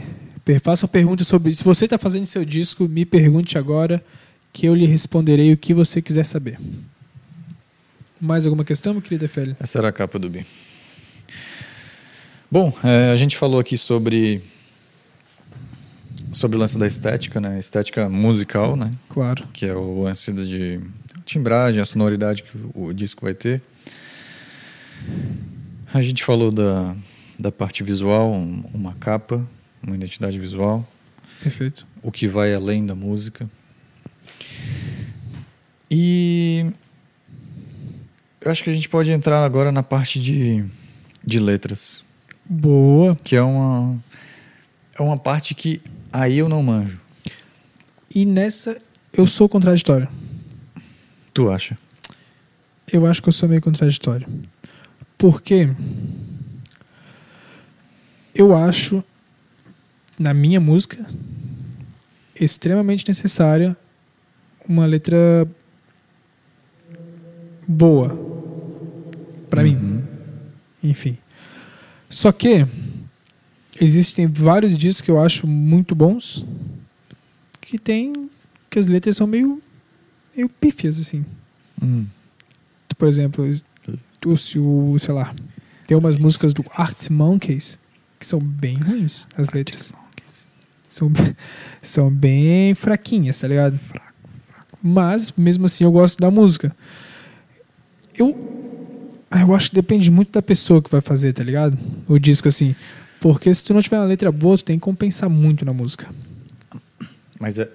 [0.63, 1.53] Façam perguntas sobre.
[1.53, 4.03] Se você está fazendo seu disco, me pergunte agora
[4.53, 6.59] que eu lhe responderei o que você quiser saber.
[8.21, 9.57] Mais alguma questão, meu querido Efélio?
[9.61, 10.47] Essa era a capa do Bi.
[12.51, 14.41] Bom, é, a gente falou aqui sobre
[16.33, 17.59] sobre o lance da estética, né?
[17.59, 18.91] Estética musical, né?
[19.09, 19.47] Claro.
[19.53, 20.81] Que é o lance de
[21.25, 23.61] timbragem, a sonoridade que o disco vai ter.
[25.93, 26.95] A gente falou da,
[27.39, 29.47] da parte visual, um- uma capa,
[29.83, 30.87] uma identidade visual.
[31.43, 31.87] Perfeito.
[32.03, 33.49] o que vai além da música.
[35.91, 36.67] E
[38.41, 40.65] eu acho que a gente pode entrar agora na parte de,
[41.25, 42.05] de letras,
[42.45, 43.15] Boa.
[43.15, 43.99] que é uma
[44.99, 45.81] é uma parte que
[46.13, 47.01] aí eu não manjo.
[48.15, 48.79] E nessa
[49.13, 50.09] eu sou contraditório.
[51.33, 51.79] Tu acha?
[52.93, 54.27] Eu acho que eu sou meio contraditório.
[55.17, 55.69] Porque
[58.35, 59.03] eu acho,
[60.19, 61.07] na minha música,
[62.39, 63.77] extremamente necessária
[64.69, 65.49] uma letra
[67.67, 68.19] boa.
[69.49, 69.77] Pra mim.
[69.77, 70.03] Uhum.
[70.83, 71.17] Enfim.
[72.11, 72.67] Só que
[73.81, 76.45] existem vários discos que eu acho muito bons
[77.61, 78.31] que tem
[78.71, 79.63] que as letras são meio
[80.35, 81.25] meio pífias assim.
[81.83, 82.07] Hum.
[82.97, 83.45] Por exemplo,
[84.27, 85.35] o, o sei lá,
[85.87, 87.79] tem umas músicas do Art Monkeys
[88.19, 89.93] que são bem ruins as letras.
[90.89, 91.11] São,
[91.83, 93.79] são bem fraquinhas, tá ligado?
[94.83, 96.75] Mas, mesmo assim, eu gosto da música.
[98.17, 98.37] Eu,
[99.31, 101.79] eu acho que depende muito da pessoa que vai fazer, tá ligado?
[102.09, 102.75] O disco, assim.
[103.21, 106.09] Porque se tu não tiver uma letra boa, tu tem que compensar muito na música.
[107.39, 107.69] Mas é,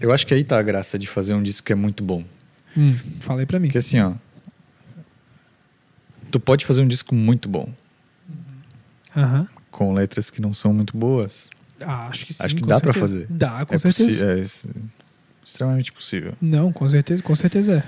[0.00, 2.22] eu acho que aí tá a graça de fazer um disco que é muito bom.
[2.76, 3.68] Hum, falei pra mim.
[3.68, 4.12] Porque assim, ó,
[6.30, 7.68] tu pode fazer um disco muito bom
[9.16, 9.48] Aham.
[9.70, 11.48] com letras que não são muito boas.
[11.86, 12.44] Ah, acho que sim.
[12.44, 12.98] Acho que dá certeza.
[13.00, 13.26] fazer.
[13.30, 14.26] Dá, com é certeza.
[14.26, 14.44] é
[15.44, 16.32] extremamente possível.
[16.40, 17.84] Não, com certeza, com certeza é.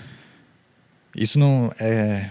[1.20, 2.30] Isso não é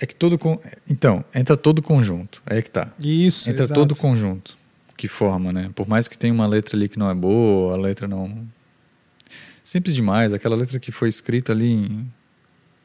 [0.00, 0.58] é que todo con-
[0.90, 2.42] então entra todo conjunto.
[2.44, 2.90] Aí é que tá.
[2.98, 3.80] Isso, Entra exato.
[3.80, 4.56] todo conjunto
[4.96, 5.70] que forma, né?
[5.74, 8.46] Por mais que tenha uma letra ali que não é boa, a letra não
[9.62, 12.12] simples demais, aquela letra que foi escrita ali em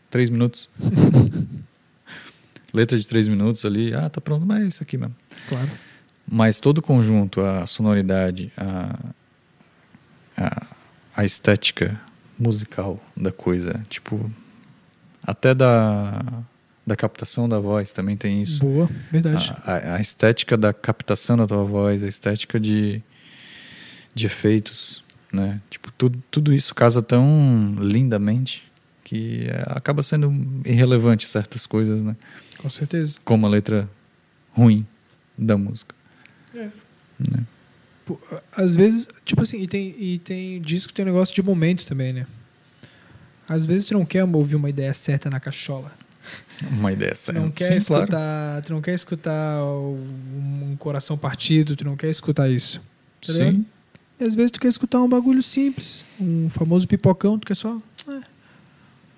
[0.10, 0.70] três minutos.
[2.74, 5.16] letra de três minutos ali, ah, tá pronto, mas é isso aqui mesmo.
[5.50, 5.70] Claro.
[6.30, 9.00] Mas todo o conjunto, a sonoridade, a,
[10.36, 10.68] a,
[11.16, 12.00] a estética
[12.38, 14.30] musical da coisa, tipo,
[15.24, 16.22] até da,
[16.86, 18.60] da captação da voz também tem isso.
[18.60, 19.54] Boa, verdade.
[19.64, 23.02] A, a- a estética da captação da tua voz, a estética de,
[24.14, 25.04] de efeitos,
[25.34, 25.60] né?
[25.70, 28.64] Tipo, tudo, tudo isso casa tão lindamente
[29.04, 30.32] que é, acaba sendo
[30.66, 32.16] irrelevante certas coisas, né?
[32.60, 33.18] Com certeza.
[33.24, 33.90] Como a letra
[34.52, 34.86] ruim
[35.38, 35.96] da música.
[36.58, 36.70] É.
[37.20, 37.44] Né?
[38.06, 38.20] Pô,
[38.56, 42.14] Às vezes, tipo assim, e tem, e tem disco tem um negócio de momento também,
[42.14, 42.26] né?
[43.48, 45.94] Às vezes tu não quer ouvir uma ideia certa na cachola.
[46.72, 47.40] Uma ideia certa.
[47.40, 48.04] não quer Sim, claro.
[48.04, 52.82] escutar, tu não quer escutar um coração partido, tu não quer escutar isso.
[53.26, 53.52] Tá ligado?
[53.52, 53.66] Sim.
[54.20, 57.82] E às vezes tu quer escutar um bagulho simples, um famoso pipocão, tu quer só,
[58.10, 58.20] é,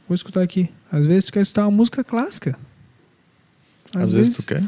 [0.08, 0.70] vou escutar aqui.
[0.92, 2.60] Às vezes tu quer escutar uma música clássica.
[3.96, 4.64] Às, vezes, tu quer.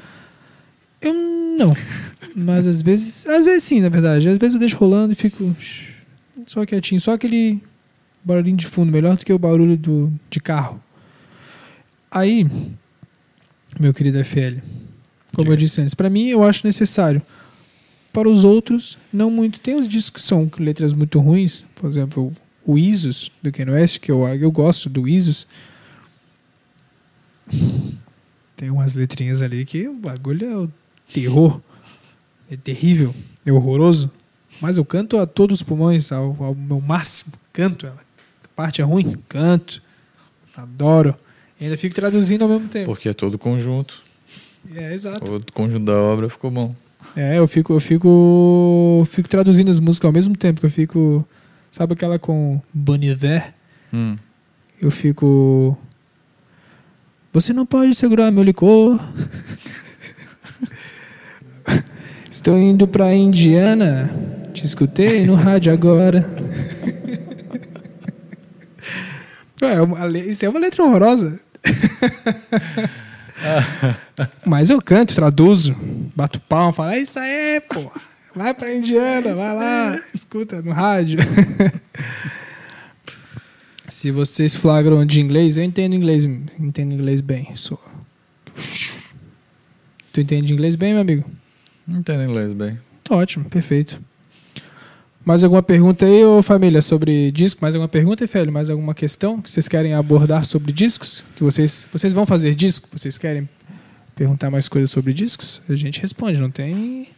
[1.01, 1.75] Eu não.
[2.35, 3.27] Mas às vezes.
[3.27, 4.27] Às vezes sim, na verdade.
[4.29, 5.55] Às vezes eu deixo rolando e fico.
[6.45, 7.01] Só quietinho.
[7.01, 7.61] Só aquele
[8.23, 10.81] barulhinho de fundo, melhor do que o barulho do, de carro.
[12.09, 12.47] Aí,
[13.79, 14.59] meu querido FL,
[15.33, 15.51] como Diga.
[15.53, 17.21] eu disse antes, pra mim eu acho necessário.
[18.13, 19.59] Para os outros, não muito.
[19.59, 22.33] Tem os discos que são com letras muito ruins, por exemplo,
[22.65, 25.47] o Isus do Ken West, que eu, eu gosto do Isus.
[28.57, 30.80] Tem umas letrinhas ali que o bagulho é
[31.13, 31.61] terror.
[32.49, 33.13] É terrível,
[33.45, 34.11] é horroroso.
[34.61, 37.33] Mas eu canto a todos os pulmões, ao, ao meu máximo.
[37.53, 38.01] Canto ela.
[38.43, 39.15] A parte é ruim?
[39.27, 39.81] Canto.
[40.55, 41.15] Adoro.
[41.59, 42.91] E ainda fico traduzindo ao mesmo tempo.
[42.91, 44.01] Porque é todo conjunto.
[44.75, 45.35] É, exato.
[45.35, 46.75] O conjunto da obra ficou bom.
[47.15, 51.27] É, eu fico, eu fico, fico traduzindo as músicas ao mesmo tempo que eu fico,
[51.71, 53.53] sabe aquela com Bon Iver?
[53.91, 54.17] Hum.
[54.79, 55.77] Eu fico
[57.33, 58.99] Você não pode segurar meu licor.
[62.31, 64.09] Estou indo pra Indiana.
[64.53, 66.25] Te escutei no rádio agora.
[69.61, 69.73] Ué,
[70.15, 71.41] é isso é uma letra horrorosa.
[74.45, 75.75] Mas eu canto, traduzo,
[76.15, 77.91] bato palma, falo, é isso aí, pô.
[78.33, 81.19] Vai pra Indiana, vai lá, escuta no rádio.
[83.89, 87.53] Se vocês flagram de inglês, eu entendo inglês, entendo inglês bem.
[87.55, 87.77] Sou...
[90.13, 91.29] Tu entende inglês bem, meu amigo?
[91.91, 92.79] Não entendo inglês bem.
[93.03, 94.01] Tá ótimo, perfeito.
[95.25, 97.61] Mais alguma pergunta aí, ô família, sobre disco?
[97.61, 98.51] Mais alguma pergunta, Efélio?
[98.51, 101.25] Mais alguma questão que vocês querem abordar sobre discos?
[101.35, 102.87] Que vocês, vocês vão fazer disco?
[102.91, 103.47] Vocês querem
[104.15, 105.61] perguntar mais coisas sobre discos?
[105.67, 107.09] A gente responde, não tem...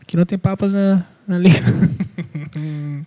[0.00, 1.60] Aqui não tem papas na, na língua.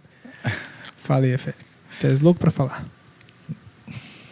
[0.97, 1.59] Fala aí, Efélio.
[1.99, 2.85] Tu és louco pra falar.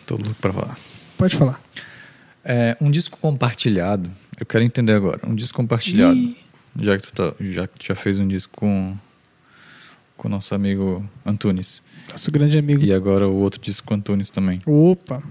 [0.05, 0.77] Tô louco pra falar.
[1.17, 1.61] Pode falar.
[2.43, 4.11] É, um disco compartilhado.
[4.39, 5.21] Eu quero entender agora.
[5.25, 6.15] Um disco compartilhado.
[6.15, 6.37] Ih,
[6.79, 8.97] Já que tu tá, já, já fez um disco com
[10.17, 11.81] com o nosso amigo Antunes.
[12.11, 12.83] Nosso grande amigo.
[12.83, 14.59] E agora o outro disco com Antunes também.
[14.65, 15.21] Opa!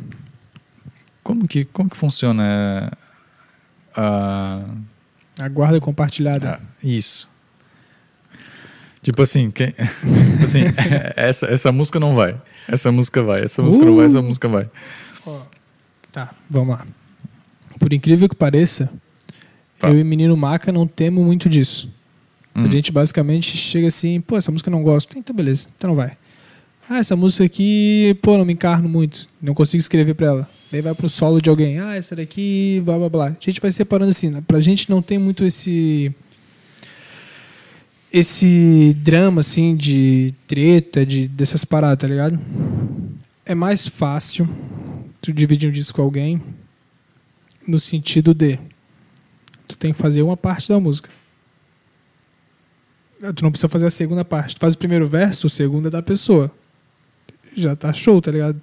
[1.22, 2.90] Como que, como que funciona
[3.97, 4.61] a.
[5.38, 6.55] A guarda compartilhada.
[6.55, 7.28] a- isso.
[9.03, 9.74] Tipo assim, quem,
[10.43, 10.61] assim
[11.16, 12.40] essa, essa música não vai.
[12.68, 13.43] Essa música vai.
[13.45, 14.22] Essa música não vai, essa Uh!
[14.22, 14.70] música vai.
[16.11, 16.86] Tá, vamos lá.
[17.78, 18.93] Por incrível que pareça,
[19.83, 19.95] Fala.
[19.95, 21.91] eu e Menino Maca não temos muito disso.
[22.55, 22.64] Hum.
[22.64, 25.18] A gente basicamente chega assim, pô, essa música eu não gosto.
[25.18, 26.16] Então beleza, então não vai.
[26.89, 29.26] Ah, essa música aqui, pô, não me encarno muito.
[29.41, 30.51] Não consigo escrever pra ela.
[30.70, 31.78] Daí vai pro solo de alguém.
[31.78, 33.26] Ah, essa daqui, blá blá blá.
[33.28, 34.30] A gente vai separando assim.
[34.30, 34.43] né?
[34.47, 36.14] Pra gente não tem muito esse.
[38.12, 42.39] Esse drama, assim, de treta, de, dessas paradas, tá ligado?
[43.47, 44.47] É mais fácil
[45.20, 46.43] tu dividir um disco com alguém
[47.66, 48.59] no sentido de
[49.66, 51.10] tu tem que fazer uma parte da música.
[53.34, 54.56] Tu não precisa fazer a segunda parte.
[54.56, 56.50] Tu faz o primeiro verso, o segundo é da pessoa.
[57.56, 58.60] Já tá show, tá ligado?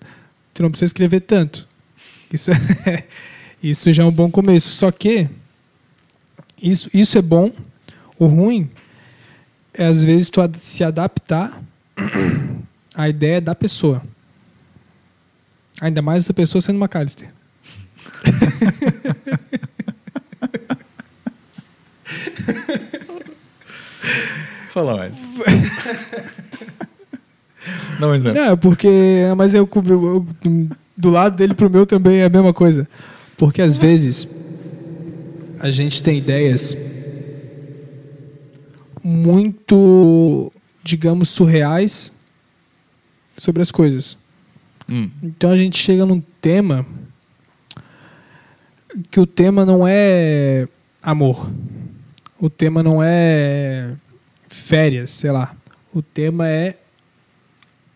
[0.53, 1.67] Tu não precisa escrever tanto.
[2.31, 3.07] Isso, é,
[3.63, 4.67] isso já é um bom começo.
[4.69, 5.29] Só que
[6.61, 7.51] isso, isso é bom.
[8.17, 8.69] O ruim
[9.73, 11.61] é às vezes tu se adaptar
[12.93, 14.03] à ideia da pessoa.
[15.79, 17.33] Ainda mais essa pessoa sendo McAllister.
[24.71, 25.13] Fala mais.
[27.99, 28.39] Dá um exemplo.
[28.39, 28.87] É, porque.
[29.37, 32.87] Mas eu, eu- eu- do lado dele pro meu também é a mesma coisa.
[33.37, 34.27] Porque às vezes
[35.59, 36.75] a gente tem ideias
[39.03, 40.51] muito,
[40.83, 42.11] digamos, surreais
[43.37, 44.17] sobre as coisas.
[44.89, 45.09] Hum.
[45.23, 46.85] Então a gente chega num tema
[49.11, 50.67] que o tema não é
[51.01, 51.49] amor.
[52.39, 53.93] O tema não é
[54.47, 55.55] férias, sei lá.
[55.93, 56.77] O tema é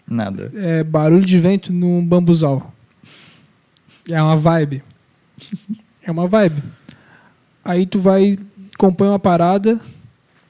[0.08, 0.52] Nada.
[0.54, 2.74] é, barulho de vento num bambuzal.
[4.10, 4.84] É uma vibe.
[6.02, 6.62] É uma vibe.
[7.64, 8.36] Aí tu vai,
[8.78, 9.80] compõe uma parada,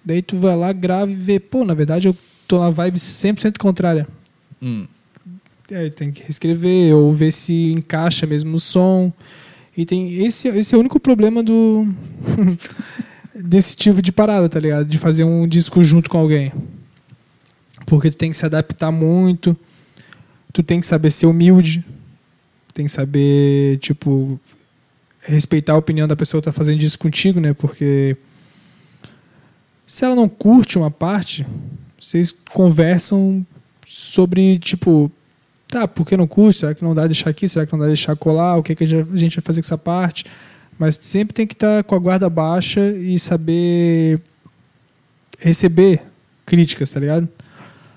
[0.03, 2.17] daí tu vai lá, grava e vê, pô, na verdade eu
[2.47, 4.07] tô na vibe 100% contrária.
[4.59, 4.87] Hum.
[5.69, 9.13] É, tem que reescrever ou ver se encaixa mesmo no som.
[9.77, 11.87] E tem esse, esse é o único problema do
[13.35, 14.85] desse tipo de parada, tá ligado?
[14.85, 16.51] De fazer um disco junto com alguém.
[17.85, 19.57] Porque tu tem que se adaptar muito.
[20.51, 21.83] Tu tem que saber ser humilde.
[22.73, 24.39] Tem que saber, tipo,
[25.21, 27.53] respeitar a opinião da pessoa que tá fazendo disco contigo, né?
[27.53, 28.17] Porque
[29.85, 31.45] se ela não curte uma parte,
[32.01, 33.45] vocês conversam
[33.87, 35.11] sobre, tipo,
[35.67, 36.61] tá, por que não curte?
[36.61, 37.47] Será que não dá deixar aqui?
[37.47, 38.57] Será que não dá deixar colar?
[38.57, 40.25] O que, que a gente vai fazer com essa parte?
[40.83, 44.19] Mas sempre tem que estar com a guarda baixa e saber
[45.39, 46.01] receber
[46.45, 47.29] críticas, tá ligado?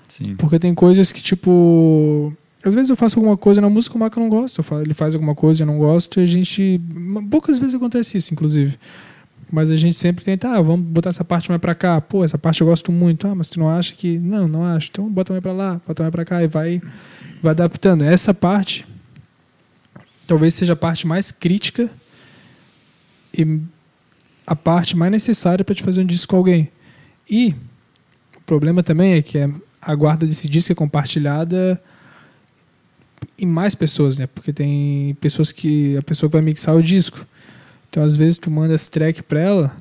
[0.07, 0.37] Sim.
[0.37, 2.31] Porque tem coisas que, tipo.
[2.63, 4.63] Às vezes eu faço alguma coisa na música, o Maca não gosta.
[4.81, 6.79] Ele faz alguma coisa, eu não gosto, e a gente.
[7.29, 8.79] Poucas vezes acontece isso, inclusive.
[9.51, 11.99] Mas a gente sempre tenta, ah, vamos botar essa parte mais pra cá.
[11.99, 13.27] Pô, essa parte eu gosto muito.
[13.27, 14.17] Ah, mas tu não acha que.
[14.17, 14.87] Não, não acho.
[14.93, 16.81] Então bota mais pra lá, bota mais pra cá e vai,
[17.43, 18.05] vai adaptando.
[18.05, 18.87] Essa parte
[20.25, 21.91] talvez seja a parte mais crítica
[23.33, 23.61] e
[24.45, 26.71] a parte mais necessária para te fazer um disco com alguém.
[27.29, 27.53] E
[28.35, 29.49] o problema também é que é
[29.81, 31.81] a guarda desse disco é compartilhada
[33.37, 34.27] em mais pessoas, né?
[34.27, 37.25] Porque tem pessoas que a pessoa que vai mixar o disco.
[37.89, 39.77] Então às vezes tu manda esse track para ela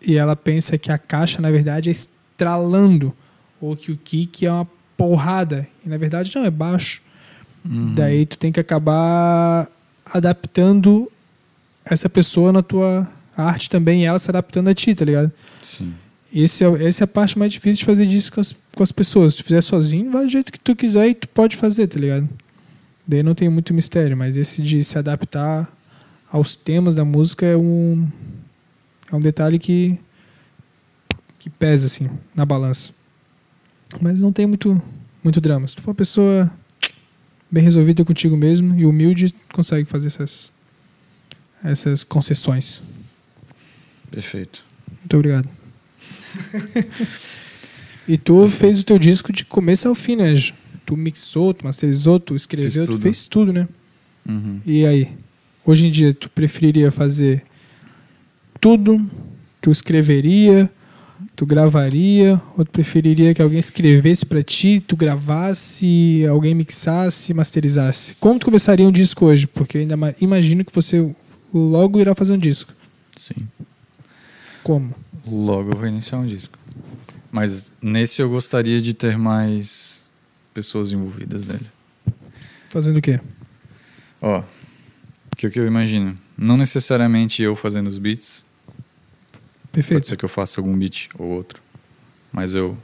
[0.00, 3.14] e ela pensa que a caixa na verdade é estralando
[3.60, 7.02] ou que o kick é uma porrada e na verdade não é baixo.
[7.64, 7.94] Uhum.
[7.94, 9.68] Daí tu tem que acabar
[10.04, 11.10] adaptando
[11.84, 15.32] essa pessoa na tua arte também ela se adaptando a ti, tá ligado?
[15.62, 15.94] Sim.
[16.32, 18.90] Esse é, essa é a parte mais difícil de fazer disso com as, com as
[18.90, 19.34] pessoas.
[19.34, 21.98] Se tu fizer sozinho, vai do jeito que tu quiser e tu pode fazer, tá
[21.98, 22.28] ligado?
[23.06, 25.70] Daí não tem muito mistério, mas esse de se adaptar
[26.28, 28.08] aos temas da música é um,
[29.12, 29.98] é um detalhe que,
[31.38, 32.90] que pesa, assim, na balança.
[34.00, 34.82] Mas não tem muito,
[35.22, 35.68] muito drama.
[35.68, 36.50] Se tu for uma pessoa
[37.50, 40.50] bem resolvida contigo mesmo e humilde, consegue fazer essas,
[41.64, 42.82] essas concessões.
[44.10, 44.62] Perfeito.
[45.00, 45.48] Muito obrigado.
[48.06, 50.34] e tu fez o teu disco de começo ao fim, né?
[50.86, 53.66] Tu mixou, tu masterizou, tu escreveu, tu fez tudo, né?
[54.28, 54.60] Uhum.
[54.66, 55.08] E aí?
[55.64, 57.42] Hoje em dia, tu preferiria fazer
[58.60, 59.00] tudo?
[59.62, 60.70] Tu escreveria?
[61.34, 62.40] Tu gravaria?
[62.56, 68.14] Ou tu preferiria que alguém escrevesse pra ti, tu gravasse, alguém mixasse, masterizasse?
[68.20, 69.46] Como tu começaria um disco hoje?
[69.46, 71.10] Porque eu ainda ma- imagino que você
[71.56, 72.72] logo irá fazer um disco.
[73.16, 73.48] Sim.
[74.62, 74.94] Como?
[75.26, 76.58] Logo eu vou iniciar um disco.
[77.30, 80.04] Mas nesse eu gostaria de ter mais
[80.52, 81.66] pessoas envolvidas nele.
[82.70, 83.20] Fazendo o quê?
[84.20, 84.42] Ó,
[85.36, 86.18] que o que eu imagino?
[86.36, 88.44] Não necessariamente eu fazendo os beats.
[88.66, 90.06] Pode Perfeito.
[90.06, 91.60] ser que eu faça algum beat ou outro.
[92.32, 92.78] Mas eu,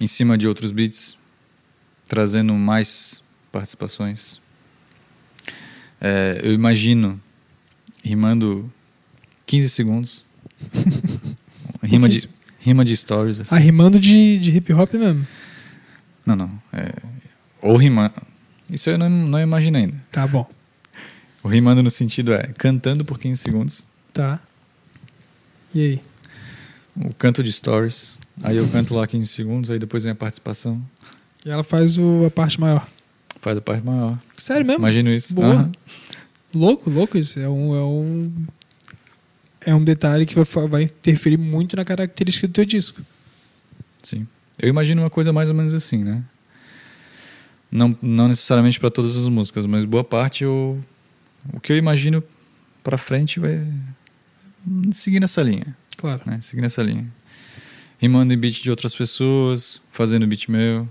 [0.00, 1.16] em cima de outros beats,
[2.08, 3.22] trazendo mais
[3.52, 4.40] participações.
[6.00, 7.20] É, eu imagino
[8.02, 8.72] rimando
[9.46, 10.24] 15 segundos.
[11.82, 12.28] rima, de,
[12.58, 13.40] rima de stories.
[13.40, 13.54] Assim.
[13.54, 15.26] Ah, rimando de, de hip hop mesmo.
[16.24, 16.62] Não, não.
[16.72, 16.92] É,
[17.60, 18.14] ou rimando.
[18.68, 19.96] Isso eu não, não imagino ainda.
[20.12, 20.48] Tá bom.
[21.42, 23.84] O rimando no sentido é cantando por 15 segundos.
[24.12, 24.40] Tá.
[25.74, 26.00] E aí?
[26.96, 28.18] O canto de stories.
[28.42, 30.82] Aí eu canto lá 15 segundos, aí depois vem a participação.
[31.44, 32.86] E ela faz o, a parte maior.
[33.40, 34.18] Faz a parte maior.
[34.36, 34.80] Sério mesmo?
[34.80, 35.34] Imagino isso.
[35.34, 35.46] Boa.
[35.54, 35.72] Aham.
[36.54, 37.38] Louco, louco isso.
[37.40, 38.32] É um, é um,
[39.66, 43.00] é um detalhe que vai, vai interferir muito na característica do teu disco.
[44.02, 44.26] Sim.
[44.58, 46.22] Eu imagino uma coisa mais ou menos assim, né?
[47.70, 50.78] Não, não necessariamente para todas as músicas, mas boa parte eu,
[51.52, 52.22] o que eu imagino
[52.82, 53.64] para frente vai
[54.92, 56.20] seguir nessa linha, Claro.
[56.26, 56.40] né?
[56.42, 57.06] Seguir nessa linha.
[57.98, 60.88] Rimando em beat de outras pessoas, fazendo beat meu.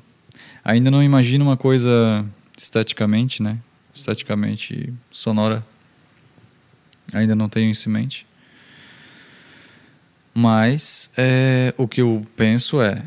[0.63, 2.25] Ainda não imagino uma coisa
[2.59, 3.57] esteticamente, né?
[3.93, 5.65] Esteticamente sonora.
[7.13, 8.27] Ainda não tenho isso em mente.
[10.33, 13.03] Mas é, o que eu penso é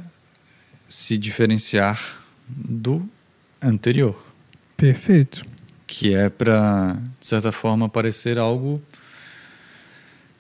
[0.89, 3.09] se diferenciar do
[3.63, 4.21] anterior,
[4.77, 5.45] Perfeito.
[5.87, 8.83] que é para de certa forma parecer algo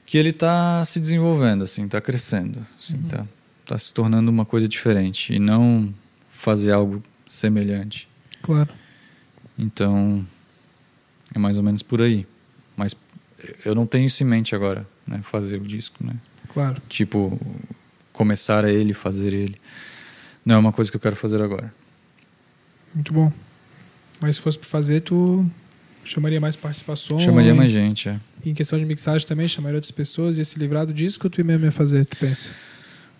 [0.04, 3.26] que ele está se desenvolvendo, assim, está crescendo, assim, tá,
[3.64, 5.94] tá se tornando uma coisa diferente e não
[6.28, 8.06] fazer algo semelhante.
[8.42, 8.81] Claro.
[9.58, 10.26] Então
[11.34, 12.26] é mais ou menos por aí.
[12.76, 12.96] Mas
[13.64, 15.20] eu não tenho isso em mente agora, né?
[15.22, 16.14] Fazer o disco, né?
[16.48, 16.80] Claro.
[16.88, 17.38] Tipo,
[18.12, 19.60] começar a ele, fazer ele.
[20.44, 21.72] Não é uma coisa que eu quero fazer agora.
[22.94, 23.32] Muito bom.
[24.20, 25.44] Mas se fosse pra fazer, tu
[26.04, 27.22] chamaria mais participações.
[27.22, 28.20] Chamaria mais gente, é.
[28.44, 31.64] Em questão de mixagem também, chamaria outras pessoas, ia se livrar do disco tu mesmo
[31.64, 32.52] ia fazer, tu pensa?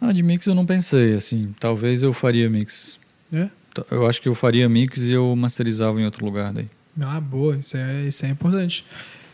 [0.00, 1.54] Ah, de mix eu não pensei, assim.
[1.60, 2.98] Talvez eu faria mix.
[3.32, 3.48] É?
[3.74, 6.68] T- Eu acho que eu faria mix e eu masterizava em outro lugar daí.
[7.00, 8.84] Ah, boa, isso é, isso é importante.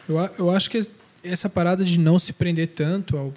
[0.08, 0.90] Eu, eu acho que es-
[1.24, 3.34] essa parada de não se prender tanto ao,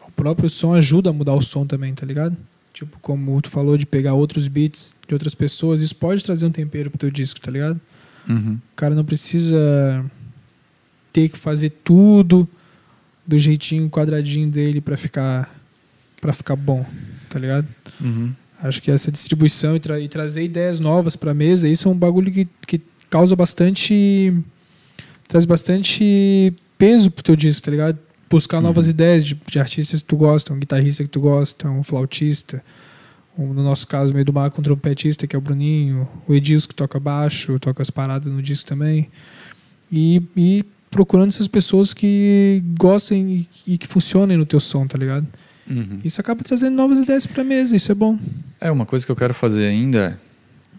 [0.00, 2.36] ao próprio som ajuda a mudar o som também, tá ligado?
[2.72, 6.50] Tipo, como tu falou de pegar outros beats de outras pessoas, isso pode trazer um
[6.50, 7.80] tempero pro teu disco, tá ligado?
[8.28, 8.54] Uhum.
[8.72, 10.04] O cara não precisa
[11.12, 12.48] ter que fazer tudo
[13.26, 15.54] do jeitinho quadradinho dele pra ficar
[16.20, 16.84] para ficar bom,
[17.30, 17.66] tá ligado?
[18.00, 18.32] Uhum.
[18.60, 21.90] Acho que essa distribuição e, tra- e trazer ideias novas para a mesa, isso é
[21.90, 24.32] um bagulho que, que causa bastante.
[25.28, 27.98] traz bastante peso pro teu disco, tá ligado?
[28.30, 31.82] Buscar novas ideias de, de artistas que tu gosta, um guitarrista que tu gosta, um
[31.82, 32.62] flautista,
[33.38, 36.68] um, no nosso caso, meio do mar, um trompetista, que é o Bruninho, o Edilson
[36.68, 39.08] que toca baixo, toca as paradas no disco também.
[39.90, 44.98] E, e procurando essas pessoas que gostem e, e que funcionem no teu som, tá
[44.98, 45.26] ligado?
[45.68, 46.00] Uhum.
[46.04, 48.18] Isso acaba trazendo novas ideias pra mesa, isso é bom.
[48.60, 50.18] É, uma coisa que eu quero fazer ainda.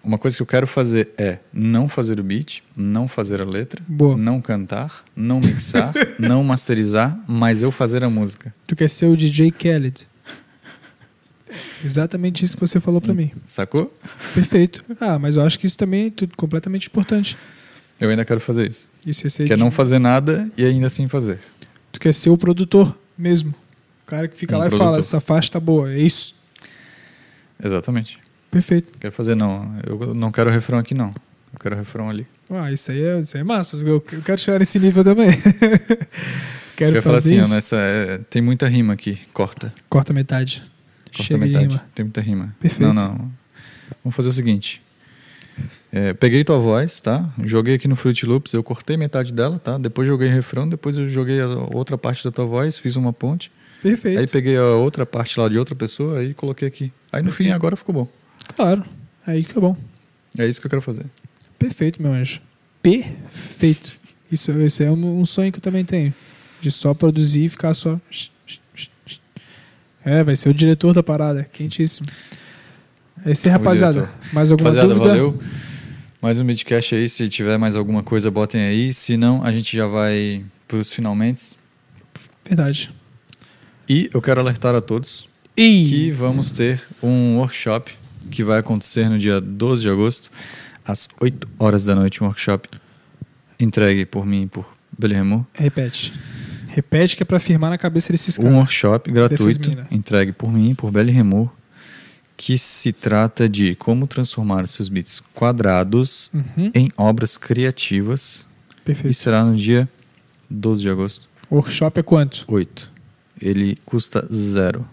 [0.03, 3.83] Uma coisa que eu quero fazer é não fazer o beat, não fazer a letra,
[3.87, 4.15] Boa.
[4.17, 8.53] não cantar, não mixar, não masterizar, mas eu fazer a música.
[8.65, 10.07] Tu quer ser o DJ Khaled.
[11.83, 13.31] Exatamente isso que você falou pra mim.
[13.45, 13.91] Sacou?
[14.33, 14.83] Perfeito.
[14.99, 17.37] Ah, mas eu acho que isso também é tudo completamente importante.
[17.99, 18.87] Eu ainda quero fazer isso.
[19.05, 21.39] Isso é ser Que é de- não fazer nada e ainda assim fazer.
[21.91, 23.53] Tu quer ser o produtor mesmo.
[24.09, 24.87] O cara que fica Um lá e produtor.
[24.87, 26.33] fala, essa faixa tá boa, é isso.
[27.63, 28.17] Exatamente.
[28.49, 28.97] Perfeito.
[28.99, 29.71] Quero fazer não.
[29.85, 31.09] Eu não quero refrão aqui não.
[31.53, 32.25] Eu quero refrão ali.
[32.49, 33.77] Ah, isso aí é, isso aí é massa.
[33.77, 35.29] Eu, eu quero chegar nesse nível também.
[36.75, 37.53] quero eu ia falar fazer assim, ó, isso.
[37.53, 39.19] nessa, é, tem muita rima aqui.
[39.31, 39.71] Corta.
[39.87, 40.63] Corta metade.
[41.05, 41.67] Corta Chega metade.
[41.67, 41.85] de rima.
[41.93, 42.55] Tem muita rima.
[42.59, 42.91] Perfeito.
[42.91, 43.31] Não, não.
[44.03, 44.81] Vamos fazer o seguinte.
[45.91, 47.31] É, peguei tua voz, tá?
[47.43, 49.77] Joguei aqui no Fruit Loops, eu cortei metade dela, tá?
[49.77, 53.51] Depois joguei refrão, depois eu joguei a outra parte da tua voz, fiz uma ponte.
[53.81, 54.19] Perfeito.
[54.19, 56.91] Aí peguei a outra parte lá de outra pessoa, aí coloquei aqui.
[57.11, 58.07] Aí no fim agora ficou bom.
[58.55, 58.83] Claro.
[59.25, 59.75] Aí fica bom.
[60.37, 61.05] É isso que eu quero fazer.
[61.57, 62.41] Perfeito, meu anjo.
[62.81, 63.99] Perfeito.
[64.31, 66.13] Isso, esse é um, um sonho que eu também tenho.
[66.61, 67.99] De só produzir e ficar só.
[70.03, 71.43] É, vai ser o diretor da parada.
[71.45, 72.07] Quentíssimo.
[73.25, 74.01] É isso aí, rapaziada.
[74.01, 74.33] diretor.
[74.33, 75.09] Mais alguma Rapaziada, dúvida?
[75.15, 75.39] valeu.
[76.21, 78.93] Mais um midcast aí, se tiver mais alguma coisa, botem aí.
[78.93, 81.57] Se não, a gente já vai pros finalmente.
[82.45, 82.91] Verdade.
[83.89, 85.25] E eu quero alertar a todos
[85.57, 87.91] E que vamos ter um workshop
[88.31, 90.29] que vai acontecer no dia 12 de agosto,
[90.85, 92.69] às 8 horas da noite, um workshop
[93.59, 95.45] entregue por mim e por Belirremo.
[95.53, 96.13] repete.
[96.67, 98.57] Repete que é pra firmar na cabeça desses um caras.
[98.57, 101.49] workshop gratuito entregue por mim, por Belly Remor,
[102.37, 108.45] que se trata de como transformar seus beats quadrados Uhum, em obras criativas.
[108.77, 109.15] E perfeito.
[109.15, 109.89] será no dia
[110.49, 112.45] 12 de agosto, Workshop é quanto?
[112.47, 112.91] 8.
[113.41, 114.87] Ele custa zero.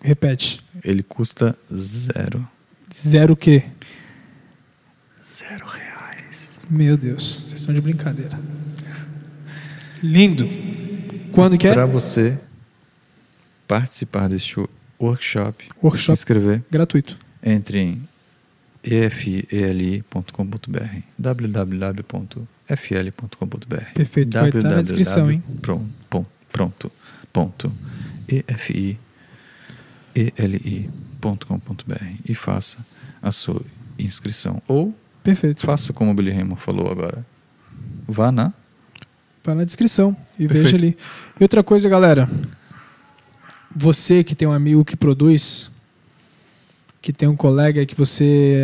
[0.00, 0.60] Repete.
[0.84, 2.46] Ele custa zero.
[2.92, 3.64] Zero o quê?
[5.26, 6.60] Zero reais.
[6.70, 8.38] Meu Deus, vocês estão de brincadeira.
[10.02, 10.48] Lindo.
[11.32, 11.74] Quando que é?
[11.74, 12.38] Para você
[13.66, 14.56] participar deste
[15.00, 17.18] workshop, se Workshop inscrever, gratuito.
[17.42, 18.08] entre em
[18.82, 20.04] efeli.com.br
[21.18, 22.44] www.fl.com.br
[23.94, 25.42] Perfeito, vai estar na descrição, hein?
[25.60, 26.92] Pronto, pronto,
[27.32, 27.72] ponto
[28.28, 28.98] efieli.com.br
[32.28, 32.78] e faça
[33.22, 33.62] a sua
[33.98, 34.60] inscrição.
[34.66, 35.64] Ou Perfeito.
[35.64, 37.24] faça como o Billy Raymond falou agora.
[38.06, 38.52] Vá na
[39.42, 40.64] Tá na descrição e Perfeito.
[40.64, 40.96] veja ali.
[41.38, 42.28] E outra coisa, galera.
[43.74, 45.70] Você que tem um amigo que produz,
[47.00, 48.62] que tem um colega que você,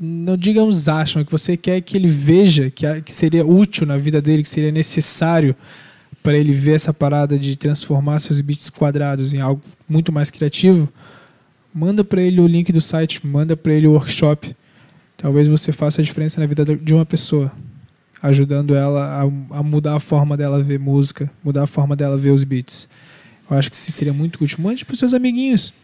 [0.00, 3.98] não digamos acha, mas que você quer que ele veja que, que seria útil na
[3.98, 5.54] vida dele, que seria necessário
[6.24, 10.88] para ele ver essa parada de transformar seus bits quadrados em algo muito mais criativo,
[11.72, 14.56] manda para ele o link do site, manda para ele o workshop.
[15.18, 17.52] Talvez você faça a diferença na vida de uma pessoa
[18.22, 22.30] ajudando ela a, a mudar a forma dela ver música, mudar a forma dela ver
[22.30, 22.88] os beats.
[23.50, 24.60] Eu acho que isso seria muito útil.
[24.62, 25.74] Mande para seus amiguinhos.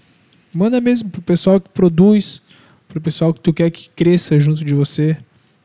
[0.54, 2.40] Manda mesmo pro pessoal que produz,
[2.88, 5.18] pro pessoal que tu quer que cresça junto de você,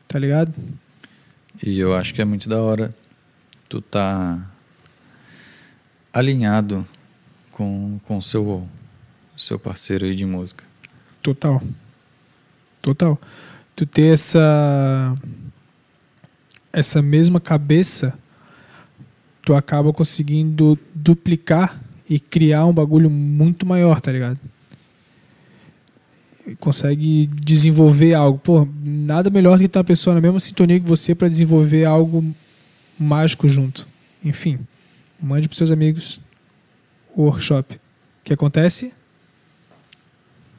[0.06, 0.52] tá ligado?
[1.62, 2.94] E eu acho que é muito da hora
[3.70, 4.52] tu tá
[6.16, 6.86] alinhado
[7.50, 8.66] com com seu
[9.36, 10.64] seu parceiro aí de música.
[11.22, 11.62] Total.
[12.80, 13.20] Total.
[13.74, 15.14] Tu ter essa
[16.72, 18.18] essa mesma cabeça,
[19.42, 24.38] tu acaba conseguindo duplicar e criar um bagulho muito maior, tá ligado?
[26.60, 28.38] Consegue desenvolver algo.
[28.38, 31.84] Pô, nada melhor do que ter uma pessoa na mesma sintonia que você para desenvolver
[31.84, 32.24] algo
[32.98, 33.86] mágico junto.
[34.24, 34.58] Enfim,
[35.20, 36.20] mande pros seus amigos
[37.14, 37.78] o workshop.
[38.24, 38.92] Que acontece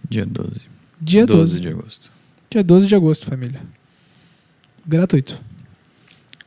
[0.10, 0.62] Dia 12.
[1.02, 1.60] dia 12.
[1.60, 2.12] de agosto.
[2.50, 3.62] Dia 12 de agosto, família.
[4.86, 5.42] Gratuito.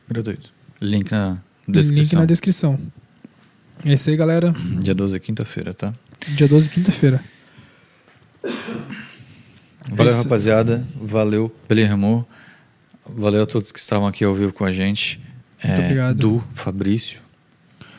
[0.09, 0.51] Gratuito.
[0.81, 1.37] Link na
[1.67, 2.19] Link descrição.
[2.19, 2.79] na descrição.
[3.85, 4.51] É isso aí, galera.
[4.83, 5.93] Dia 12 é quinta-feira, tá?
[6.29, 7.23] Dia 12, quinta-feira.
[9.89, 10.85] Valeu, Esse- rapaziada.
[10.95, 12.27] Valeu, Pelermo.
[13.05, 15.19] Valeu a todos que estavam aqui ao vivo com a gente.
[15.63, 16.17] Muito obrigado.
[16.17, 17.20] Du, Fabrício,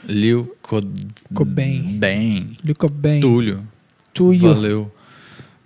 [0.08, 0.88] Lil Cod...
[1.34, 1.98] Cobain.
[1.98, 2.56] Bem,
[2.90, 3.20] bem.
[3.20, 3.66] Túlio.
[4.12, 4.40] Tuyo.
[4.54, 4.92] Valeu,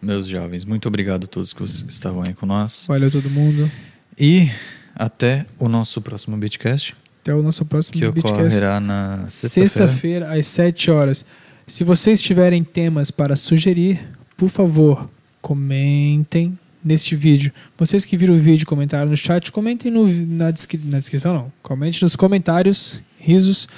[0.00, 0.64] meus jovens.
[0.64, 2.84] Muito obrigado a todos que estavam aí com nós.
[2.86, 3.70] Valeu todo mundo.
[4.18, 4.48] E
[4.94, 8.32] até o nosso próximo Beatcast, Até o nosso próximo que Beatcast.
[8.34, 9.68] ocorrerá na sexta-feira.
[9.68, 11.24] Sexta-feira, às 7 horas.
[11.66, 13.98] Se vocês tiverem temas para sugerir,
[14.36, 15.10] por favor,
[15.42, 17.52] comentem neste vídeo.
[17.76, 21.34] Vocês que viram o vídeo e comentaram no chat, comentem no, na, descri- na descrição,
[21.34, 21.52] não.
[21.62, 23.68] Comente nos comentários, risos,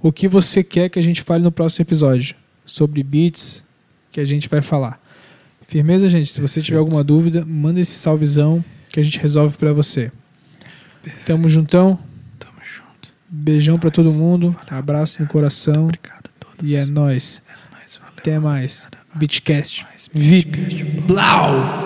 [0.00, 2.34] o que você quer que a gente fale no próximo episódio.
[2.64, 3.64] Sobre beats
[4.10, 5.00] que a gente vai falar.
[5.62, 6.32] Firmeza, gente?
[6.32, 6.78] Se você tiver Perfeito.
[6.78, 10.10] alguma dúvida, manda esse salvezão que a gente resolve para você.
[11.24, 11.98] Tamo juntão.
[12.38, 13.08] Tamo junto.
[13.28, 14.56] Beijão pra todo mundo.
[14.68, 15.84] Abraço no coração.
[15.84, 16.70] Obrigado a todos.
[16.70, 17.42] E é nóis.
[17.48, 18.88] É nóis, valeu, Até mais.
[19.82, 21.02] Mais VIP.
[21.06, 21.85] Blau!